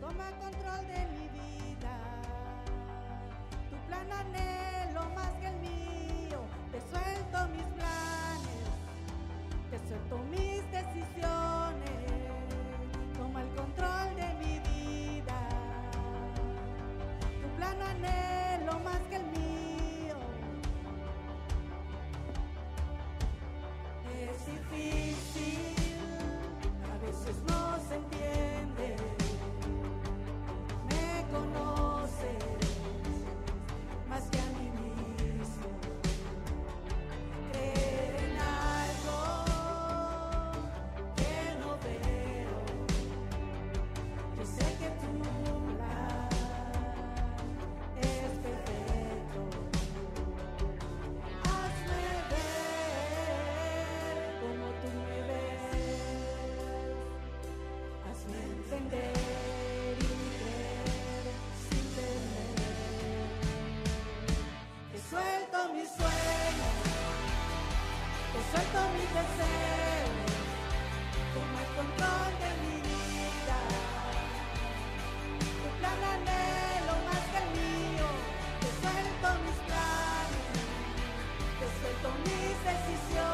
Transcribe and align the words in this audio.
Toma 0.00 0.30
control 0.38 0.86
de 0.86 1.06
mi 1.12 1.28
vida, 1.28 1.96
tu 3.70 3.76
plan 3.86 4.12
anhelo 4.12 5.08
más 5.14 5.30
que 5.40 5.46
el 5.48 5.56
mío. 5.56 6.40
Te 6.72 6.80
suelto 6.80 7.48
mis 7.54 7.66
planes, 7.78 8.64
te 9.70 9.78
suelto 9.88 10.18
mis 10.30 10.62
decisiones. 10.70 11.90
Toma 13.16 13.42
el 13.42 13.48
control 13.54 14.16
de 14.16 14.34
mi 14.34 14.58
vida, 14.60 15.48
tu 17.42 17.48
plan 17.56 17.82
anhelo 17.82 18.43
suelto 68.50 68.80
mis 68.94 69.10
deseos. 69.18 70.32
Toma 71.34 71.58
el 71.64 71.70
control 71.78 72.32
de 72.42 72.50
mi 72.62 72.76
vida. 72.88 73.58
Tu 75.60 75.68
plan 75.78 76.00
anhelo 76.14 76.94
más 77.08 77.24
que 77.30 77.38
el 77.42 77.48
mío. 77.60 78.08
Te 78.60 78.68
suelto 78.80 79.28
mis 79.44 79.58
planes. 79.68 80.46
Te 81.60 81.66
suelto 81.78 82.08
mis 82.24 82.56
decisiones. 82.68 83.33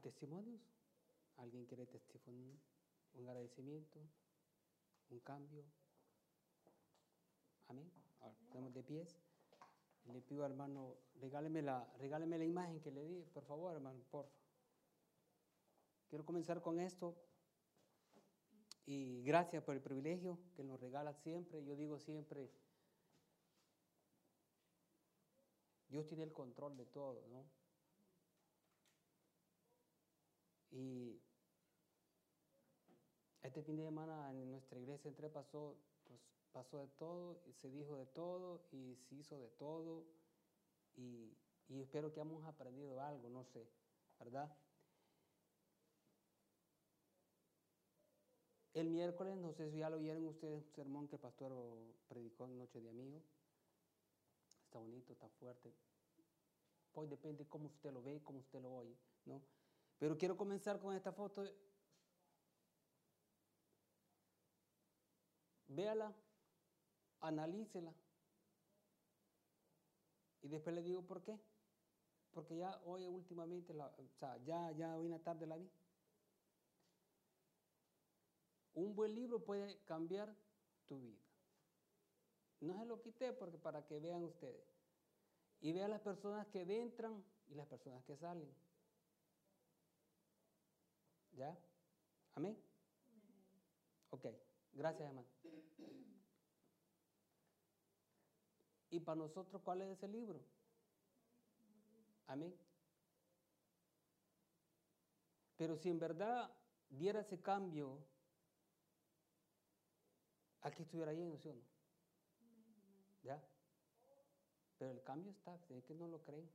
Testimonios? 0.00 0.60
¿Alguien 1.36 1.66
quiere 1.66 1.86
testimonio? 1.86 2.58
¿Un 3.14 3.28
agradecimiento? 3.28 3.98
¿Un 5.10 5.20
cambio? 5.20 5.64
Amén. 7.68 7.90
Ahora, 8.20 8.36
estamos 8.42 8.72
de 8.74 8.82
pies. 8.82 9.20
Le 10.06 10.22
pido, 10.22 10.44
hermano, 10.44 10.96
regáleme 11.20 11.62
la, 11.62 11.86
regáleme 11.98 12.38
la 12.38 12.44
imagen 12.44 12.80
que 12.80 12.90
le 12.90 13.04
di, 13.04 13.22
por 13.32 13.44
favor, 13.44 13.74
hermano, 13.74 13.98
por 14.00 14.08
favor. 14.08 14.30
Quiero 16.08 16.24
comenzar 16.24 16.60
con 16.60 16.80
esto. 16.80 17.16
Y 18.86 19.22
gracias 19.22 19.62
por 19.62 19.76
el 19.76 19.80
privilegio 19.80 20.38
que 20.56 20.64
nos 20.64 20.80
regala 20.80 21.14
siempre. 21.14 21.64
Yo 21.64 21.76
digo 21.76 21.98
siempre, 21.98 22.50
Dios 25.88 26.06
tiene 26.06 26.24
el 26.24 26.32
control 26.32 26.76
de 26.76 26.86
todo, 26.86 27.26
¿no? 27.28 27.59
Y 30.70 31.20
este 33.42 33.62
fin 33.62 33.76
de 33.76 33.84
semana 33.84 34.30
en 34.30 34.50
nuestra 34.50 34.78
iglesia 34.78 35.08
entre 35.08 35.28
pasó, 35.28 35.76
pues, 36.06 36.20
pasó 36.52 36.78
de 36.78 36.88
todo, 36.88 37.40
se 37.52 37.70
dijo 37.70 37.96
de 37.96 38.06
todo 38.06 38.62
y 38.70 38.96
se 38.96 39.14
hizo 39.14 39.38
de 39.38 39.48
todo. 39.48 40.04
Y, 40.96 41.36
y 41.68 41.80
espero 41.80 42.12
que 42.12 42.20
hemos 42.20 42.44
aprendido 42.44 43.00
algo, 43.00 43.28
no 43.28 43.44
sé, 43.44 43.66
¿verdad? 44.18 44.54
El 48.72 48.88
miércoles, 48.88 49.36
no 49.36 49.52
sé 49.52 49.70
si 49.70 49.78
ya 49.78 49.90
lo 49.90 49.96
oyeron 49.96 50.26
ustedes, 50.26 50.54
un 50.54 50.72
sermón 50.72 51.08
que 51.08 51.16
el 51.16 51.20
pastor 51.20 51.52
predicó 52.08 52.46
en 52.46 52.58
Noche 52.58 52.80
de 52.80 52.88
Amigos. 52.88 53.22
Está 54.64 54.78
bonito, 54.78 55.12
está 55.12 55.28
fuerte. 55.28 55.74
Pues 56.92 57.10
depende 57.10 57.46
cómo 57.48 57.66
usted 57.66 57.92
lo 57.92 58.02
ve, 58.02 58.22
cómo 58.22 58.38
usted 58.38 58.60
lo 58.60 58.72
oye, 58.72 58.96
¿no? 59.24 59.42
Pero 60.00 60.16
quiero 60.16 60.34
comenzar 60.34 60.80
con 60.80 60.96
esta 60.96 61.12
foto. 61.12 61.44
Véala, 65.68 66.10
analícela. 67.20 67.92
Y 70.40 70.48
después 70.48 70.74
le 70.74 70.82
digo 70.82 71.02
por 71.02 71.22
qué. 71.22 71.38
Porque 72.32 72.56
ya 72.56 72.80
hoy 72.86 73.06
últimamente, 73.06 73.74
o 73.74 74.08
sea, 74.18 74.38
ya, 74.38 74.72
ya 74.72 74.96
hoy 74.96 75.04
en 75.04 75.12
la 75.12 75.18
tarde 75.18 75.46
la 75.46 75.58
vi. 75.58 75.70
Un 78.72 78.94
buen 78.94 79.14
libro 79.14 79.44
puede 79.44 79.80
cambiar 79.84 80.34
tu 80.86 80.98
vida. 80.98 81.20
No 82.60 82.78
se 82.78 82.86
lo 82.86 83.02
quité 83.02 83.34
porque 83.34 83.58
para 83.58 83.86
que 83.86 84.00
vean 84.00 84.24
ustedes. 84.24 84.64
Y 85.60 85.72
vean 85.72 85.90
las 85.90 86.00
personas 86.00 86.46
que 86.46 86.62
entran 86.62 87.22
y 87.48 87.54
las 87.54 87.66
personas 87.66 88.02
que 88.04 88.16
salen. 88.16 88.50
¿Ya? 91.40 91.58
Amén. 92.34 92.54
Ok, 94.10 94.26
gracias 94.74 95.08
hermano. 95.08 95.26
¿Y 98.90 99.00
para 99.00 99.16
nosotros 99.16 99.62
cuál 99.62 99.80
es 99.80 99.96
ese 99.96 100.06
libro? 100.06 100.44
Amén. 102.26 102.54
Pero 105.56 105.78
si 105.78 105.88
en 105.88 105.98
verdad 105.98 106.54
diera 106.90 107.20
ese 107.20 107.40
cambio 107.40 108.04
aquí 110.60 110.82
estuviera 110.82 111.14
lleno, 111.14 111.38
¿sí 111.38 111.48
o 111.48 111.54
no? 111.54 111.62
¿Ya? 113.22 113.42
Pero 114.76 114.90
el 114.90 115.02
cambio 115.02 115.32
está, 115.32 115.58
es 115.70 115.84
que 115.84 115.94
no 115.94 116.06
lo 116.06 116.22
creen. 116.22 116.50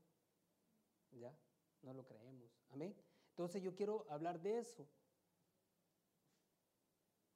¿Ya? 1.14 1.36
No 1.82 1.92
lo 1.92 2.06
creemos. 2.06 2.52
Amén. 2.70 2.96
Entonces 3.36 3.62
yo 3.62 3.76
quiero 3.76 4.06
hablar 4.10 4.40
de 4.42 4.60
eso. 4.60 4.88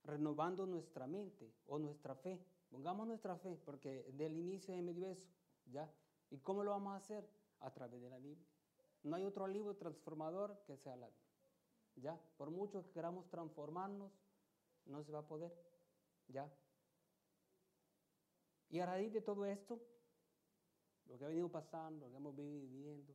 Renovando 0.03 0.65
nuestra 0.65 1.05
mente 1.07 1.53
o 1.65 1.77
nuestra 1.77 2.15
fe. 2.15 2.41
Pongamos 2.69 3.05
nuestra 3.05 3.35
fe, 3.35 3.57
porque 3.65 4.03
del 4.13 4.37
inicio 4.37 4.73
de 4.73 4.81
medio 4.81 5.09
eso. 5.09 5.27
¿Ya? 5.65 5.93
¿Y 6.29 6.37
cómo 6.37 6.63
lo 6.63 6.71
vamos 6.71 6.93
a 6.93 6.95
hacer? 6.95 7.29
A 7.59 7.73
través 7.73 8.01
de 8.01 8.09
la 8.09 8.17
Biblia. 8.17 8.47
No 9.03 9.17
hay 9.17 9.25
otro 9.25 9.45
libro 9.45 9.75
transformador 9.75 10.63
que 10.65 10.77
sea 10.77 10.95
la 10.95 11.07
Biblia. 11.07 11.27
¿Ya? 11.95 12.21
Por 12.37 12.49
mucho 12.49 12.81
que 12.81 12.91
queramos 12.91 13.29
transformarnos, 13.29 14.13
no 14.85 15.03
se 15.03 15.11
va 15.11 15.19
a 15.19 15.27
poder. 15.27 15.53
¿Ya? 16.29 16.49
Y 18.69 18.79
a 18.79 18.85
raíz 18.85 19.11
de 19.11 19.19
todo 19.19 19.45
esto, 19.45 19.81
lo 21.07 21.17
que 21.17 21.25
ha 21.25 21.27
venido 21.27 21.51
pasando, 21.51 22.05
lo 22.05 22.11
que 22.11 22.17
hemos 22.17 22.35
viviendo, 22.37 23.13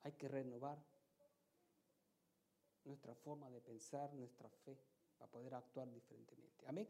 hay 0.00 0.12
que 0.12 0.28
renovar 0.28 0.82
nuestra 2.84 3.14
forma 3.14 3.50
de 3.50 3.60
pensar, 3.60 4.12
nuestra 4.14 4.48
fe, 4.48 4.78
para 5.18 5.30
poder 5.30 5.54
actuar 5.54 5.90
diferentemente. 5.90 6.66
Amén. 6.66 6.88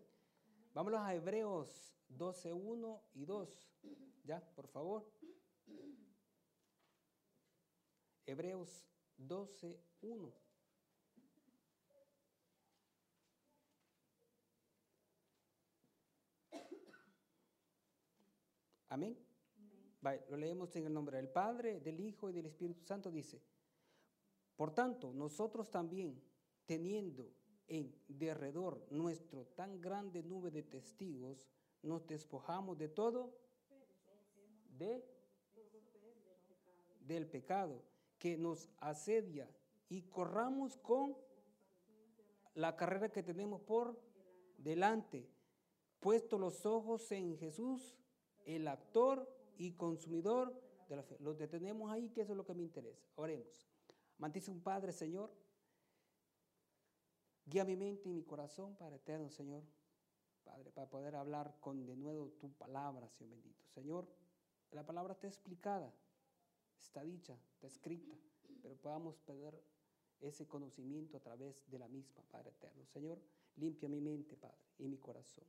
Vámonos 0.72 1.00
a 1.00 1.14
Hebreos 1.14 1.94
12, 2.08 2.52
1 2.52 3.02
y 3.14 3.24
2. 3.24 3.70
Ya, 4.24 4.40
por 4.54 4.66
favor. 4.68 5.06
Hebreos 8.26 8.86
12, 9.16 9.78
1. 10.02 10.44
Amén. 18.88 19.18
lo 20.28 20.36
leemos 20.36 20.76
en 20.76 20.86
el 20.86 20.92
nombre 20.94 21.16
del 21.16 21.28
Padre, 21.28 21.80
del 21.80 21.98
Hijo 21.98 22.30
y 22.30 22.32
del 22.32 22.46
Espíritu 22.46 22.84
Santo. 22.84 23.10
Dice, 23.10 23.42
por 24.56 24.72
tanto, 24.72 25.12
nosotros 25.12 25.70
también, 25.70 26.22
teniendo 26.66 27.32
en 27.66 27.94
derredor 28.08 28.86
nuestro 28.90 29.46
tan 29.46 29.80
grande 29.80 30.22
nube 30.22 30.50
de 30.50 30.62
testigos, 30.62 31.46
nos 31.82 32.06
despojamos 32.06 32.78
de 32.78 32.88
todo, 32.88 33.34
de, 34.78 35.04
del 37.00 37.26
pecado 37.26 37.82
que 38.18 38.36
nos 38.36 38.70
asedia 38.78 39.50
y 39.88 40.02
corramos 40.02 40.76
con 40.78 41.16
la 42.54 42.76
carrera 42.76 43.10
que 43.10 43.22
tenemos 43.22 43.60
por 43.60 44.00
delante, 44.58 45.28
puesto 46.00 46.38
los 46.38 46.64
ojos 46.64 47.10
en 47.12 47.36
Jesús, 47.36 47.96
el 48.44 48.68
actor 48.68 49.28
y 49.58 49.72
consumidor 49.72 50.54
de 50.88 50.96
la 50.96 51.02
fe. 51.02 51.16
Los 51.20 51.38
detenemos 51.38 51.90
ahí, 51.90 52.10
que 52.10 52.22
eso 52.22 52.32
es 52.32 52.36
lo 52.36 52.44
que 52.44 52.54
me 52.54 52.62
interesa. 52.62 53.06
Oremos. 53.16 53.73
Un 54.48 54.60
Padre, 54.60 54.92
Señor. 54.92 55.30
Guía 57.46 57.64
mi 57.64 57.76
mente 57.76 58.08
y 58.08 58.12
mi 58.12 58.24
corazón, 58.24 58.74
Padre 58.76 58.96
eterno, 58.96 59.30
Señor. 59.30 59.62
Padre, 60.44 60.70
para 60.70 60.88
poder 60.88 61.14
hablar 61.16 61.56
con 61.60 61.86
de 61.86 61.96
nuevo 61.96 62.30
tu 62.40 62.52
palabra, 62.52 63.08
Señor 63.08 63.38
bendito. 63.38 63.66
Señor, 63.68 64.06
la 64.70 64.84
palabra 64.84 65.12
está 65.12 65.26
explicada, 65.26 65.92
está 66.78 67.02
dicha, 67.02 67.38
está 67.52 67.66
escrita, 67.66 68.14
pero 68.62 68.76
podamos 68.76 69.18
perder 69.20 69.62
ese 70.20 70.46
conocimiento 70.46 71.16
a 71.16 71.20
través 71.20 71.68
de 71.70 71.78
la 71.78 71.88
misma, 71.88 72.22
Padre 72.30 72.50
eterno. 72.50 72.84
Señor, 72.86 73.20
limpia 73.56 73.88
mi 73.88 74.00
mente, 74.00 74.36
Padre, 74.36 74.58
y 74.78 74.88
mi 74.88 74.98
corazón. 74.98 75.44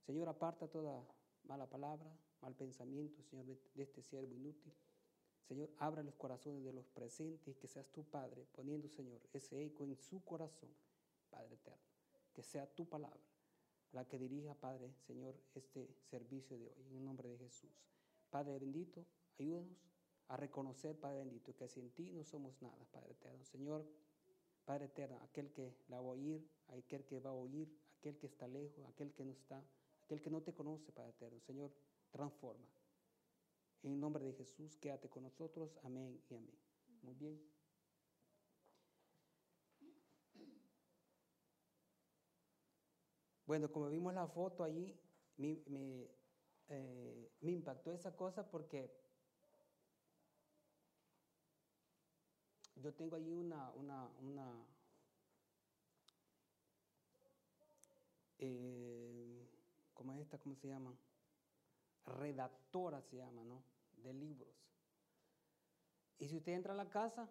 Señor, 0.00 0.28
aparta 0.28 0.68
toda 0.68 1.04
mala 1.44 1.68
palabra, 1.68 2.10
mal 2.40 2.54
pensamiento, 2.54 3.22
Señor, 3.22 3.46
de 3.46 3.82
este 3.82 4.02
siervo 4.02 4.34
inútil. 4.34 4.72
Señor, 5.48 5.70
abra 5.78 6.02
los 6.02 6.14
corazones 6.14 6.62
de 6.62 6.72
los 6.72 6.86
presentes 6.88 7.48
y 7.48 7.54
que 7.54 7.68
seas 7.68 7.88
tu 7.88 8.04
Padre, 8.04 8.46
poniendo, 8.52 8.88
Señor, 8.88 9.20
ese 9.32 9.64
eco 9.64 9.84
en 9.84 9.96
su 9.96 10.22
corazón, 10.22 10.68
Padre 11.30 11.54
eterno. 11.54 11.82
Que 12.34 12.42
sea 12.42 12.66
tu 12.66 12.86
palabra 12.86 13.18
la 13.92 14.04
que 14.06 14.18
dirija, 14.18 14.54
Padre, 14.54 14.92
Señor, 15.06 15.34
este 15.54 15.88
servicio 16.10 16.58
de 16.58 16.66
hoy, 16.66 16.86
en 16.90 16.96
el 16.96 17.04
nombre 17.04 17.28
de 17.28 17.38
Jesús. 17.38 17.70
Padre 18.30 18.58
bendito, 18.58 19.06
ayúdanos 19.38 19.78
a 20.28 20.36
reconocer, 20.36 20.98
Padre 20.98 21.20
bendito, 21.20 21.54
que 21.56 21.68
sin 21.68 21.90
ti 21.92 22.12
no 22.12 22.24
somos 22.24 22.60
nada, 22.60 22.84
Padre 22.90 23.12
eterno. 23.12 23.44
Señor, 23.44 23.86
Padre 24.64 24.86
eterno, 24.86 25.18
aquel 25.22 25.50
que 25.52 25.74
la 25.88 26.00
va 26.00 26.08
a 26.08 26.12
oír, 26.12 26.46
aquel 26.68 27.04
que 27.06 27.18
va 27.20 27.30
a 27.30 27.34
oír, 27.34 27.74
aquel 27.98 28.18
que 28.18 28.26
está 28.26 28.46
lejos, 28.46 28.84
aquel 28.86 29.12
que 29.14 29.24
no 29.24 29.32
está, 29.32 29.64
aquel 30.04 30.20
que 30.20 30.30
no 30.30 30.42
te 30.42 30.52
conoce, 30.52 30.92
Padre 30.92 31.10
eterno. 31.10 31.40
Señor, 31.40 31.72
transforma. 32.10 32.66
En 33.82 34.00
nombre 34.00 34.24
de 34.24 34.32
Jesús, 34.34 34.76
quédate 34.76 35.08
con 35.08 35.22
nosotros. 35.22 35.78
Amén 35.84 36.20
y 36.28 36.34
amén. 36.34 36.58
Muy 37.02 37.14
bien. 37.14 37.40
Bueno, 43.46 43.70
como 43.72 43.88
vimos 43.88 44.12
la 44.12 44.26
foto 44.26 44.62
allí, 44.62 44.94
me, 45.38 46.10
eh, 46.68 47.32
me 47.40 47.52
impactó 47.52 47.92
esa 47.92 48.14
cosa 48.14 48.46
porque 48.50 48.92
yo 52.76 52.92
tengo 52.92 53.16
allí 53.16 53.32
una, 53.32 53.70
una, 53.72 54.10
una 54.20 54.66
eh, 58.38 59.48
¿cómo 59.94 60.12
es 60.12 60.20
esta? 60.20 60.38
¿Cómo 60.38 60.54
se 60.56 60.68
llama? 60.68 60.94
Redactora 62.08 63.00
se 63.02 63.16
llama, 63.16 63.44
¿no? 63.44 63.62
De 64.02 64.12
libros. 64.12 64.54
Y 66.18 66.28
si 66.28 66.36
usted 66.36 66.52
entra 66.52 66.72
a 66.72 66.76
la 66.76 66.88
casa, 66.88 67.28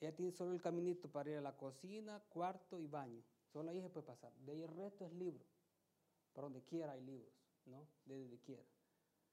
ella 0.00 0.14
tiene 0.14 0.32
solo 0.32 0.52
el 0.52 0.62
caminito 0.62 1.10
para 1.10 1.30
ir 1.30 1.36
a 1.36 1.42
la 1.42 1.56
cocina, 1.56 2.22
cuarto 2.30 2.78
y 2.78 2.86
baño. 2.86 3.22
Solo 3.52 3.70
ahí 3.70 3.80
se 3.80 3.90
puede 3.90 4.06
pasar. 4.06 4.32
De 4.38 4.52
ahí 4.52 4.62
el 4.62 4.68
resto 4.68 5.04
es 5.04 5.12
libro. 5.12 5.44
Por 6.32 6.44
donde 6.44 6.62
quiera 6.62 6.92
hay 6.92 7.00
libros, 7.02 7.32
¿no? 7.66 7.86
De 8.06 8.18
donde 8.18 8.38
quiera. 8.38 8.64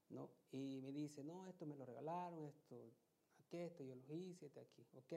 ¿no? 0.09 0.29
Y 0.51 0.81
me 0.81 0.91
dice, 0.91 1.23
no, 1.23 1.47
esto 1.47 1.65
me 1.65 1.75
lo 1.75 1.85
regalaron, 1.85 2.45
esto, 2.45 2.93
aquí, 3.39 3.57
esto 3.57 3.83
yo 3.83 3.95
lo 3.95 4.13
hice, 4.13 4.47
este 4.47 4.59
aquí, 4.59 4.85
¿ok? 4.93 5.13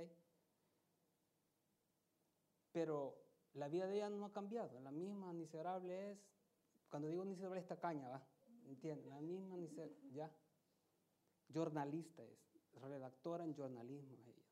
Pero 2.73 3.17
la 3.55 3.69
vida 3.69 3.87
de 3.87 3.97
ella 3.97 4.11
no 4.11 4.25
ha 4.25 4.33
cambiado. 4.33 4.81
La 4.81 4.91
misma 4.91 5.33
miserable 5.33 6.13
es, 6.13 6.19
cuando 6.89 7.09
digo 7.09 7.25
miserable 7.25 7.61
es 7.61 7.67
tacaña, 7.67 8.09
¿va? 8.09 8.27
¿Entiendes? 8.69 9.07
La 9.07 9.21
misma 9.21 9.57
ni 9.57 9.69
se, 9.69 9.91
ya. 10.13 10.31
Jornalista 11.53 12.23
es, 12.23 12.39
redactora 12.83 13.45
en 13.45 13.55
jornalismo 13.55 14.15
ella. 14.27 14.45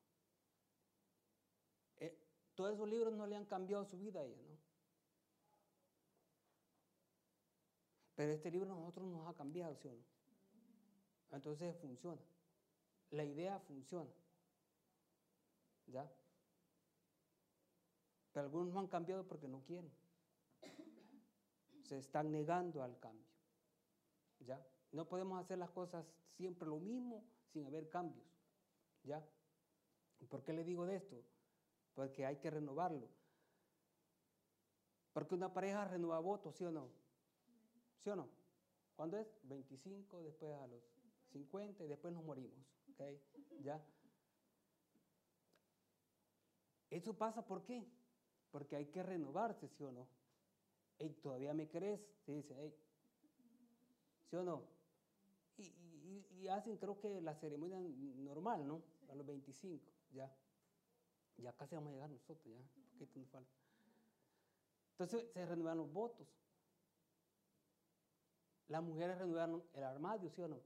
Eh, 1.98 2.18
todos 2.54 2.74
esos 2.74 2.88
libros 2.88 3.12
no 3.12 3.26
le 3.26 3.36
han 3.36 3.44
cambiado 3.44 3.84
su 3.84 3.98
vida 3.98 4.20
a 4.20 4.24
ella, 4.24 4.42
¿no? 4.42 4.56
Pero 8.14 8.32
este 8.32 8.50
libro 8.50 8.72
a 8.72 8.74
nosotros 8.74 9.06
nos 9.06 9.28
ha 9.28 9.34
cambiado, 9.34 9.76
¿sí 9.76 9.88
o 9.88 9.92
no? 9.92 10.02
Entonces 11.32 11.76
funciona. 11.76 12.22
La 13.10 13.24
idea 13.24 13.60
funciona. 13.60 14.10
¿Ya? 15.86 16.10
Pero 18.32 18.46
algunos 18.46 18.72
no 18.72 18.80
han 18.80 18.88
cambiado 18.88 19.26
porque 19.26 19.46
no 19.46 19.62
quieren. 19.62 19.92
Se 21.82 21.98
están 21.98 22.32
negando 22.32 22.82
al 22.82 22.98
cambio. 22.98 23.35
¿Ya? 24.40 24.64
No 24.92 25.08
podemos 25.08 25.40
hacer 25.40 25.58
las 25.58 25.70
cosas 25.70 26.06
siempre 26.36 26.68
lo 26.68 26.78
mismo 26.78 27.24
sin 27.52 27.64
haber 27.64 27.88
cambios, 27.88 28.26
¿ya? 29.02 29.24
¿Por 30.28 30.42
qué 30.42 30.52
le 30.52 30.64
digo 30.64 30.86
de 30.86 30.96
esto? 30.96 31.22
Porque 31.94 32.26
hay 32.26 32.36
que 32.36 32.50
renovarlo. 32.50 33.08
Porque 35.12 35.34
una 35.34 35.52
pareja 35.52 35.84
renueva 35.84 36.20
votos, 36.20 36.56
¿sí 36.56 36.64
o 36.64 36.70
no? 36.70 36.90
¿Sí 37.98 38.10
o 38.10 38.16
no? 38.16 38.28
¿Cuándo 38.94 39.18
es? 39.18 39.28
25, 39.44 40.22
después 40.22 40.54
a 40.54 40.66
los 40.66 40.82
50 41.32 41.84
y 41.84 41.88
después 41.88 42.12
nos 42.14 42.24
morimos, 42.24 42.58
¿ok? 42.92 43.02
¿Ya? 43.62 43.82
Eso 46.90 47.16
pasa 47.16 47.46
¿por 47.46 47.64
qué? 47.64 47.86
Porque 48.50 48.76
hay 48.76 48.86
que 48.86 49.02
renovarse, 49.02 49.68
¿sí 49.68 49.82
o 49.84 49.92
no? 49.92 50.08
Y 50.98 51.10
todavía 51.14 51.52
me 51.52 51.68
crees, 51.68 52.00
se 52.24 52.32
dice, 52.32 52.54
hey, 52.58 52.74
¿Sí 54.30 54.36
o 54.36 54.42
no? 54.42 54.62
Y, 55.58 56.48
hacen, 56.48 56.76
creo 56.76 56.98
que 57.00 57.20
la 57.20 57.34
ceremonia 57.34 57.78
normal, 57.80 58.66
¿no? 58.66 58.82
A 59.10 59.14
los 59.14 59.26
25, 59.26 59.92
ya. 60.12 60.30
Ya 61.38 61.52
casi 61.52 61.74
vamos 61.74 61.90
a 61.90 61.94
llegar 61.94 62.10
nosotros, 62.10 62.46
ya. 62.46 62.58
Un 62.92 62.98
poquito 62.98 63.20
nos 63.20 63.28
falta. 63.30 63.50
Entonces 64.92 65.30
se 65.32 65.44
renuevan 65.44 65.78
los 65.78 65.92
votos. 65.92 66.26
Las 68.68 68.82
mujeres 68.82 69.18
renuevan 69.18 69.62
el 69.74 69.84
armario, 69.84 70.30
¿sí 70.30 70.40
o 70.42 70.48
no? 70.48 70.60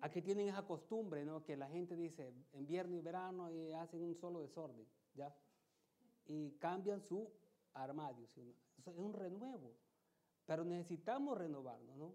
Aquí 0.00 0.22
tienen 0.22 0.48
esa 0.48 0.66
costumbre, 0.66 1.24
¿no? 1.24 1.42
Que 1.42 1.56
la 1.56 1.68
gente 1.68 1.96
dice, 1.96 2.32
invierno 2.52 2.96
y 2.96 3.00
verano 3.00 3.50
y 3.50 3.72
hacen 3.72 4.02
un 4.02 4.14
solo 4.14 4.40
desorden, 4.40 4.86
¿ya? 5.14 5.34
Y 6.26 6.52
cambian 6.52 7.00
su 7.00 7.30
armario, 7.72 8.26
¿sí 8.28 8.40
o 8.40 8.44
no? 8.44 8.54
es 8.92 8.98
un 8.98 9.12
renuevo. 9.12 9.74
Pero 10.46 10.64
necesitamos 10.64 11.38
renovarnos, 11.38 11.96
¿no? 11.96 12.14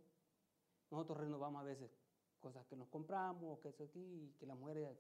Nosotros 0.91 1.19
renovamos 1.19 1.62
a 1.62 1.65
veces 1.65 1.91
cosas 2.39 2.65
que 2.67 2.75
nos 2.75 2.88
compramos, 2.88 3.59
que 3.59 3.69
eso 3.69 3.83
aquí, 3.83 4.33
que 4.39 4.45
las 4.45 4.57
mujeres 4.57 4.98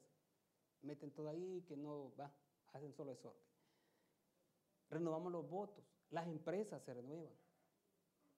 meten 0.81 1.11
todo 1.11 1.29
ahí, 1.29 1.63
que 1.67 1.77
no, 1.77 2.13
va, 2.15 2.31
hacen 2.73 2.93
solo 2.93 3.11
eso. 3.11 3.35
Renovamos 4.89 5.31
los 5.31 5.47
votos, 5.47 5.85
las 6.09 6.27
empresas 6.27 6.81
se 6.83 6.93
renuevan. 6.93 7.33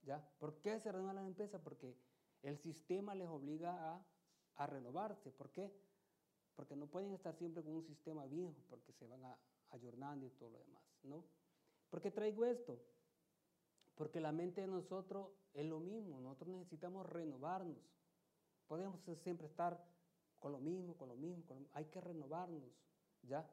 ¿Ya? 0.04 0.20
¿Por 0.40 0.60
qué 0.62 0.80
se 0.80 0.92
renuevan 0.92 1.16
las 1.18 1.28
empresas? 1.28 1.62
Porque 1.62 1.96
el 2.42 2.58
sistema 2.58 3.14
les 3.14 3.28
obliga 3.28 3.94
a, 3.94 4.06
a 4.56 4.68
renovarse. 4.68 5.32
¿Por 5.32 5.52
qué? 5.52 5.72
Porque 6.56 6.76
no 6.76 6.88
pueden 6.88 7.14
estar 7.14 7.36
siempre 7.36 7.64
con 7.64 7.74
un 7.74 7.84
sistema 7.84 8.26
viejo, 8.26 8.56
porque 8.68 8.92
se 8.94 9.06
van 9.08 9.24
a, 9.24 9.38
ayornando 9.70 10.26
y 10.26 10.32
todo 10.32 10.50
lo 10.50 10.60
demás, 10.60 10.84
¿no? 11.04 11.24
¿Por 11.90 12.02
qué 12.02 12.12
traigo 12.12 12.46
esto? 12.46 12.80
Porque 14.02 14.20
la 14.20 14.32
mente 14.32 14.62
de 14.62 14.68
nosotros 14.68 15.28
es 15.54 15.64
lo 15.64 15.80
mismo, 15.80 16.20
nosotros 16.20 16.58
necesitamos 16.58 17.06
renovarnos. 17.06 17.78
Podemos 18.66 19.00
siempre 19.22 19.46
estar 19.46 19.80
con 20.40 20.52
lo 20.52 20.60
mismo, 20.60 20.98
con 20.98 21.08
lo 21.08 21.16
mismo, 21.16 21.46
con 21.46 21.58
lo 21.58 21.62
mismo. 21.62 21.76
hay 21.76 21.86
que 21.86 22.02
renovarnos, 22.02 22.64
¿ya? 23.22 23.48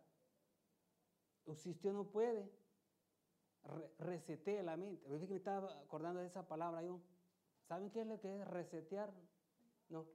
Si 1.54 1.68
usted 1.68 1.92
no 1.92 2.10
puede, 2.10 2.50
resete 3.98 4.62
la 4.62 4.78
mente. 4.78 5.06
Me 5.06 5.36
estaba 5.36 5.82
acordando 5.82 6.20
de 6.20 6.28
esa 6.28 6.48
palabra. 6.48 6.82
¿Saben 7.66 7.90
qué 7.90 8.00
es 8.00 8.06
lo 8.06 8.18
que 8.18 8.40
es 8.40 8.48
resetear? 8.48 9.12
No. 9.90 10.06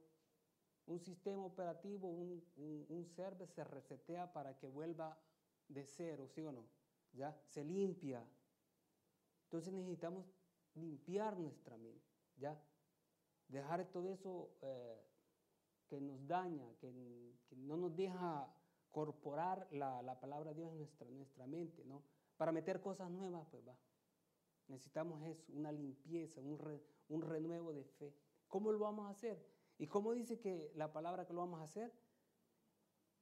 Un 0.86 0.98
sistema 0.98 1.44
operativo, 1.44 2.08
un, 2.08 2.44
un, 2.56 2.86
un 2.88 3.06
server 3.06 3.46
se 3.46 3.62
resetea 3.62 4.32
para 4.32 4.58
que 4.58 4.66
vuelva 4.66 5.16
de 5.68 5.86
cero, 5.86 6.26
¿sí 6.26 6.42
o 6.42 6.50
no? 6.50 6.66
¿Ya? 7.12 7.40
Se 7.44 7.62
limpia. 7.62 8.26
Entonces 9.44 9.72
necesitamos 9.72 10.26
limpiar 10.74 11.38
nuestra 11.38 11.76
mente, 11.76 12.10
¿ya? 12.36 12.60
Dejar 13.48 13.84
todo 13.86 14.10
eso 14.10 14.50
eh, 14.62 15.00
que 15.88 16.00
nos 16.00 16.26
daña, 16.26 16.66
que, 16.80 16.92
no 17.56 17.76
nos 17.76 17.94
deja 17.94 18.52
corporar 18.90 19.68
la, 19.70 20.02
la, 20.02 20.18
palabra 20.18 20.50
de 20.50 20.56
Dios 20.56 20.72
en 20.72 20.78
nuestra, 20.78 21.08
nuestra 21.10 21.46
mente, 21.46 21.84
¿no? 21.84 22.02
Para 22.36 22.52
meter 22.52 22.80
cosas 22.80 23.10
nuevas, 23.10 23.46
pues 23.50 23.66
va. 23.66 23.76
Necesitamos 24.68 25.22
eso, 25.22 25.52
una 25.52 25.70
limpieza, 25.70 26.40
un, 26.40 26.58
re, 26.58 26.82
un 27.08 27.22
renuevo 27.22 27.72
de 27.72 27.84
fe. 27.84 28.14
¿Cómo 28.48 28.72
lo 28.72 28.78
vamos 28.78 29.06
a 29.06 29.10
hacer? 29.10 29.44
¿Y 29.78 29.86
cómo 29.86 30.12
dice 30.12 30.38
que 30.38 30.72
la 30.74 30.92
palabra 30.92 31.26
que 31.26 31.32
lo 31.32 31.40
vamos 31.40 31.60
a 31.60 31.64
hacer? 31.64 31.92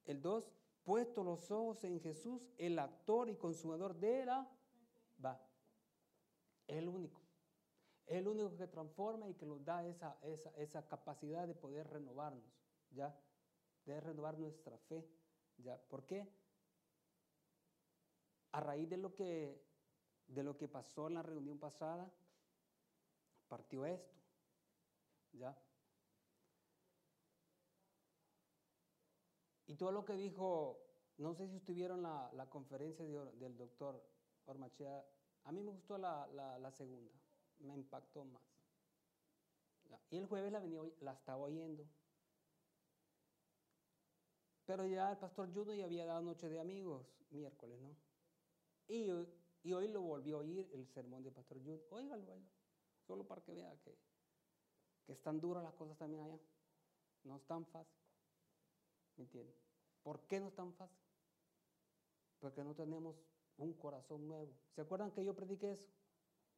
El 0.05 0.21
2, 0.21 0.51
puesto 0.83 1.23
los 1.23 1.49
ojos 1.51 1.83
en 1.83 1.99
Jesús, 1.99 2.49
el 2.57 2.79
actor 2.79 3.29
y 3.29 3.35
consumador 3.35 3.95
de 3.95 4.25
la 4.25 4.49
va. 5.23 5.41
El 6.67 6.87
único. 6.87 7.21
El 8.05 8.27
único 8.27 8.55
que 8.55 8.67
transforma 8.67 9.29
y 9.29 9.33
que 9.33 9.45
nos 9.45 9.63
da 9.63 9.85
esa, 9.85 10.17
esa, 10.57 10.87
capacidad 10.87 11.47
de 11.47 11.55
poder 11.55 11.87
renovarnos, 11.87 12.43
¿ya? 12.91 13.17
De 13.85 13.99
renovar 14.01 14.37
nuestra 14.37 14.77
fe, 14.77 15.07
¿ya? 15.57 15.77
¿Por 15.87 16.05
qué? 16.05 16.27
A 18.51 18.59
raíz 18.59 18.89
de 18.89 18.97
lo 18.97 19.15
que, 19.15 19.63
de 20.27 20.43
lo 20.43 20.57
que 20.57 20.67
pasó 20.67 21.07
en 21.07 21.15
la 21.15 21.23
reunión 21.23 21.59
pasada, 21.59 22.11
partió 23.47 23.85
esto, 23.85 24.13
¿ya? 25.31 25.57
Y 29.65 29.75
todo 29.75 29.91
lo 29.91 30.03
que 30.03 30.13
dijo, 30.17 30.77
no 31.17 31.33
sé 31.33 31.47
si 31.47 31.55
estuvieron 31.55 32.03
la, 32.03 32.29
la 32.33 32.49
conferencia 32.49 33.05
de, 33.05 33.31
del 33.37 33.57
doctor 33.57 34.03
Ormachea, 34.45 35.05
a 35.45 35.51
mí 35.51 35.61
me 35.61 35.71
gustó 35.71 35.97
la, 35.97 36.27
la, 36.27 36.57
la 36.59 36.71
segunda, 36.71 37.11
me 37.59 37.75
impactó 37.75 38.23
más. 38.25 38.43
Y 40.09 40.17
el 40.17 40.27
jueves 40.27 40.51
la, 40.51 40.59
venía, 40.59 40.81
la 41.01 41.13
estaba 41.13 41.43
oyendo. 41.43 41.85
Pero 44.65 44.85
ya 44.85 45.11
el 45.11 45.17
pastor 45.17 45.51
Juno 45.53 45.73
ya 45.73 45.85
había 45.85 46.05
dado 46.05 46.21
noche 46.21 46.49
de 46.49 46.59
amigos, 46.59 47.05
miércoles, 47.31 47.79
¿no? 47.81 47.95
Y, 48.87 49.09
hoy 49.73 49.87
lo 49.87 50.01
volvió 50.01 50.37
a 50.37 50.39
oír 50.39 50.69
el 50.73 50.87
sermón 50.87 51.23
del 51.23 51.33
pastor 51.33 51.61
Juno. 51.63 51.81
Óigalo, 51.89 52.23
óigalo. 52.23 52.45
Solo 53.07 53.25
para 53.25 53.41
que 53.41 53.53
vea 53.53 53.75
que, 53.81 53.97
que 55.05 55.13
están 55.13 55.41
duras 55.41 55.63
las 55.63 55.73
cosas 55.73 55.97
también 55.97 56.23
allá. 56.23 56.39
No 57.23 57.37
es 57.37 57.43
tan 57.45 57.65
fácil. 57.65 57.97
¿Me 59.17 59.23
entienden? 59.23 59.55
¿Por 60.03 60.21
qué 60.27 60.39
no 60.39 60.47
es 60.47 60.55
tan 60.55 60.73
fácil? 60.73 61.03
Porque 62.39 62.63
no 62.63 62.75
tenemos 62.75 63.15
un 63.57 63.73
corazón 63.73 64.27
nuevo. 64.27 64.53
¿Se 64.75 64.81
acuerdan 64.81 65.11
que 65.11 65.23
yo 65.23 65.35
prediqué 65.35 65.73
eso? 65.73 65.89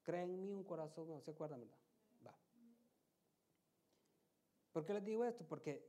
Crea 0.03 0.23
en 0.23 0.39
mí 0.41 0.51
un 0.51 0.63
corazón 0.63 1.07
nuevo. 1.07 1.21
¿Se 1.21 1.31
acuerdan, 1.31 1.61
verdad? 1.61 1.77
Va. 2.25 2.35
¿Por 4.71 4.85
qué 4.85 4.93
les 4.93 5.05
digo 5.05 5.25
esto? 5.25 5.45
Porque 5.47 5.85